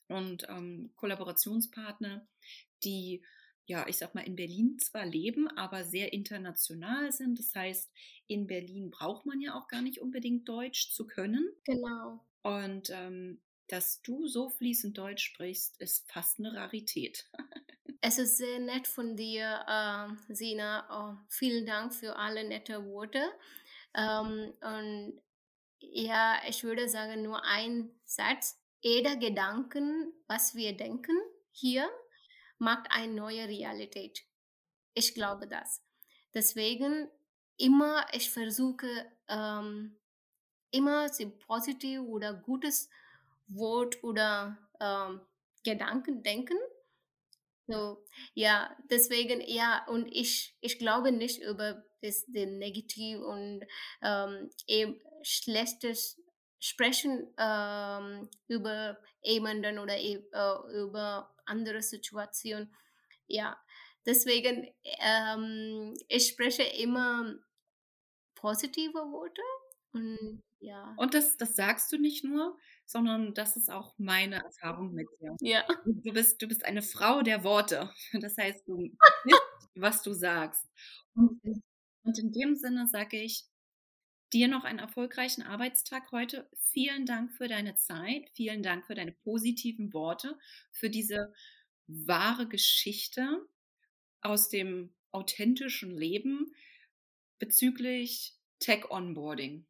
und 0.09 0.47
ähm, 0.51 0.93
Kollaborationspartner, 0.97 2.29
die 2.85 3.25
ja, 3.65 3.87
ich 3.89 3.97
sag 3.97 4.15
mal, 4.15 4.27
in 4.27 4.37
Berlin 4.37 4.79
zwar 4.79 5.07
leben, 5.07 5.49
aber 5.49 5.85
sehr 5.85 6.13
international 6.13 7.13
sind. 7.13 7.39
Das 7.39 7.55
heißt, 7.55 7.91
in 8.27 8.47
Berlin 8.47 8.91
braucht 8.91 9.25
man 9.25 9.41
ja 9.41 9.55
auch 9.55 9.69
gar 9.69 9.81
nicht 9.81 10.01
unbedingt 10.01 10.47
Deutsch 10.49 10.91
zu 10.91 11.07
können. 11.07 11.51
Genau. 11.65 12.27
Und 12.43 12.91
ähm, 12.91 13.41
dass 13.69 14.03
du 14.03 14.27
so 14.27 14.51
fließend 14.51 14.99
Deutsch 14.99 15.25
sprichst, 15.25 15.81
ist 15.81 16.11
fast 16.13 16.39
eine 16.39 16.53
Rarität. 16.55 17.31
es 18.01 18.19
ist 18.19 18.39
sehr 18.39 18.59
nett 18.61 18.87
von 18.87 19.17
dir, 19.17 19.65
äh, 19.67 20.33
Sina. 20.35 20.87
Oh, 20.91 21.27
vielen 21.29 21.67
Dank 21.67 21.95
für 21.95 22.17
alle 22.17 22.45
nette 22.45 22.85
Worte. 22.87 23.23
Ähm, 23.95 24.55
und 24.61 25.21
ja, 25.81 26.37
ich 26.49 26.63
würde 26.65 26.89
sagen, 26.89 27.23
nur 27.23 27.45
ein 27.45 27.91
Satz. 28.05 28.61
Jeder 28.81 29.17
Gedanken, 29.17 30.13
was 30.29 30.55
wir 30.55 30.77
denken 30.77 31.17
hier, 31.51 31.89
macht 32.59 32.87
eine 32.91 33.13
neue 33.13 33.49
Realität. 33.49 34.25
Ich 34.95 35.15
glaube 35.15 35.49
das. 35.49 35.83
Deswegen 36.35 37.09
immer, 37.57 38.07
ich 38.13 38.31
versuche 38.31 38.87
ähm, 39.29 39.97
immer 40.71 41.09
positiv 41.47 42.03
oder 42.03 42.35
gutes 42.35 42.89
Wort 43.49 44.03
oder 44.05 44.57
ähm, 44.81 45.21
Gedanken 45.65 46.23
denken. 46.23 46.59
So, 47.69 48.03
ja, 48.33 48.75
deswegen, 48.91 49.43
ja, 49.47 49.85
und 49.89 50.07
ich, 50.07 50.57
ich 50.63 50.79
glaube 50.79 51.13
nicht 51.13 51.43
über 51.43 51.85
das, 52.01 52.25
den 52.27 52.59
Negativ 52.59 53.21
und 53.21 53.63
ähm, 54.03 54.51
eben 54.67 54.99
schlechtes 55.23 56.19
Sprechen 56.61 57.29
ähm, 57.37 58.31
über 58.47 58.99
jemanden 59.23 59.79
oder 59.79 59.99
e, 59.99 60.15
äh, 60.33 60.83
über 60.83 61.35
andere 61.45 61.83
Situationen. 61.83 62.75
Ja, 63.27 63.61
deswegen, 64.07 64.73
ähm, 65.01 65.95
ich 66.09 66.29
spreche 66.29 66.63
immer 66.63 67.35
positive 68.35 68.95
Worte 68.95 69.43
und 69.93 70.43
ja. 70.61 70.95
Und 70.97 71.15
das, 71.15 71.37
das 71.37 71.55
sagst 71.55 71.93
du 71.93 71.99
nicht 71.99 72.25
nur, 72.25 72.57
sondern 72.89 73.35
das 73.35 73.57
ist 73.57 73.71
auch 73.71 73.95
meine 73.99 74.43
Erfahrung 74.43 74.95
mit 74.95 75.07
dir. 75.21 75.37
Ja. 75.41 75.67
Du 75.85 76.13
bist, 76.13 76.41
du 76.41 76.49
bist 76.49 76.65
eine 76.65 76.81
Frau 76.83 77.21
der 77.23 77.45
Worte. 77.45 77.93
Das 78.23 78.37
heißt, 78.37 78.67
du 78.67 78.77
weißt, 79.25 79.43
was 79.75 80.03
du 80.03 80.13
sagst. 80.15 80.67
Und, 81.15 81.41
und 82.03 82.19
in 82.19 82.33
dem 82.33 82.57
Sinne 82.57 82.89
sage 82.89 83.21
ich, 83.21 83.45
dir 84.33 84.49
noch 84.49 84.65
einen 84.65 84.79
erfolgreichen 84.79 85.43
Arbeitstag 85.43 86.11
heute. 86.13 86.49
Vielen 86.57 87.05
Dank 87.05 87.33
für 87.33 87.47
deine 87.47 87.77
Zeit. 87.77 88.31
Vielen 88.35 88.63
Dank 88.63 88.87
für 88.87 88.95
deine 88.95 89.13
positiven 89.13 89.93
Worte, 89.93 90.39
für 90.71 90.91
diese 90.91 91.33
wahre 91.87 92.49
Geschichte 92.49 93.47
aus 94.21 94.49
dem 94.49 94.95
authentischen 95.11 95.91
Leben 95.91 96.55
bezüglich 97.39 98.35
Tech 98.59 98.91
Onboarding. 98.91 99.67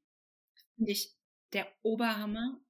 Finde 0.76 0.92
ich 0.92 1.12
der 1.52 1.66
Oberhammer. 1.82 2.60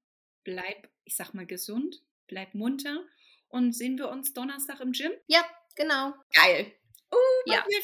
Bleib, 0.48 0.88
ich 1.04 1.14
sag 1.14 1.34
mal, 1.34 1.44
gesund, 1.44 2.02
bleib 2.26 2.54
munter 2.54 3.04
und 3.48 3.74
sehen 3.74 3.98
wir 3.98 4.08
uns 4.08 4.32
Donnerstag 4.32 4.80
im 4.80 4.92
Gym? 4.92 5.12
Ja, 5.26 5.44
genau. 5.76 6.14
Geil. 6.32 6.72
Uh, 7.12 7.50
ja. 7.52 7.62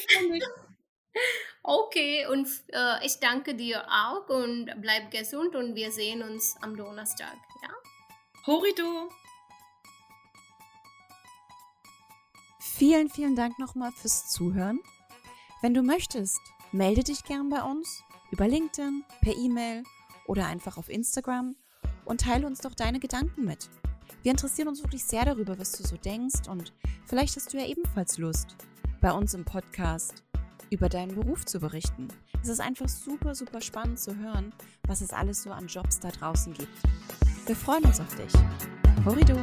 Okay, 1.63 2.25
und 2.27 2.47
äh, 2.73 3.05
ich 3.05 3.19
danke 3.19 3.55
dir 3.55 3.85
auch 3.87 4.27
und 4.29 4.69
bleib 4.81 5.11
gesund 5.11 5.55
und 5.55 5.73
wir 5.75 5.91
sehen 5.91 6.21
uns 6.23 6.55
am 6.61 6.75
Donnerstag. 6.75 7.37
Ja? 7.61 7.69
Horido! 8.47 9.09
Vielen, 12.59 13.09
vielen 13.09 13.35
Dank 13.35 13.59
nochmal 13.59 13.91
fürs 13.91 14.31
Zuhören. 14.31 14.81
Wenn 15.61 15.73
du 15.73 15.83
möchtest, 15.83 16.41
melde 16.71 17.03
dich 17.03 17.23
gern 17.23 17.49
bei 17.49 17.61
uns 17.61 18.03
über 18.31 18.47
LinkedIn, 18.47 19.05
per 19.21 19.35
E-Mail 19.35 19.83
oder 20.25 20.47
einfach 20.47 20.77
auf 20.77 20.89
Instagram 20.89 21.55
und 22.05 22.21
teile 22.21 22.47
uns 22.47 22.59
doch 22.61 22.73
deine 22.73 22.99
Gedanken 22.99 23.45
mit. 23.45 23.69
Wir 24.23 24.31
interessieren 24.31 24.67
uns 24.67 24.81
wirklich 24.81 25.03
sehr 25.03 25.25
darüber, 25.25 25.59
was 25.59 25.73
du 25.73 25.83
so 25.83 25.97
denkst 25.97 26.47
und 26.49 26.73
vielleicht 27.05 27.35
hast 27.35 27.53
du 27.53 27.57
ja 27.57 27.65
ebenfalls 27.65 28.17
Lust, 28.17 28.55
bei 29.01 29.11
uns 29.11 29.33
im 29.33 29.45
Podcast 29.45 30.23
über 30.69 30.89
deinen 30.89 31.15
Beruf 31.15 31.45
zu 31.45 31.59
berichten. 31.59 32.07
Es 32.41 32.49
ist 32.49 32.61
einfach 32.61 32.89
super, 32.89 33.35
super 33.35 33.61
spannend 33.61 33.99
zu 33.99 34.15
hören, 34.17 34.53
was 34.87 35.01
es 35.01 35.13
alles 35.13 35.43
so 35.43 35.51
an 35.51 35.67
Jobs 35.67 35.99
da 35.99 36.09
draußen 36.09 36.53
gibt. 36.53 36.73
Wir 37.45 37.55
freuen 37.55 37.83
uns 37.83 37.99
auf 37.99 38.15
dich. 38.15 38.33
Horido! 39.05 39.37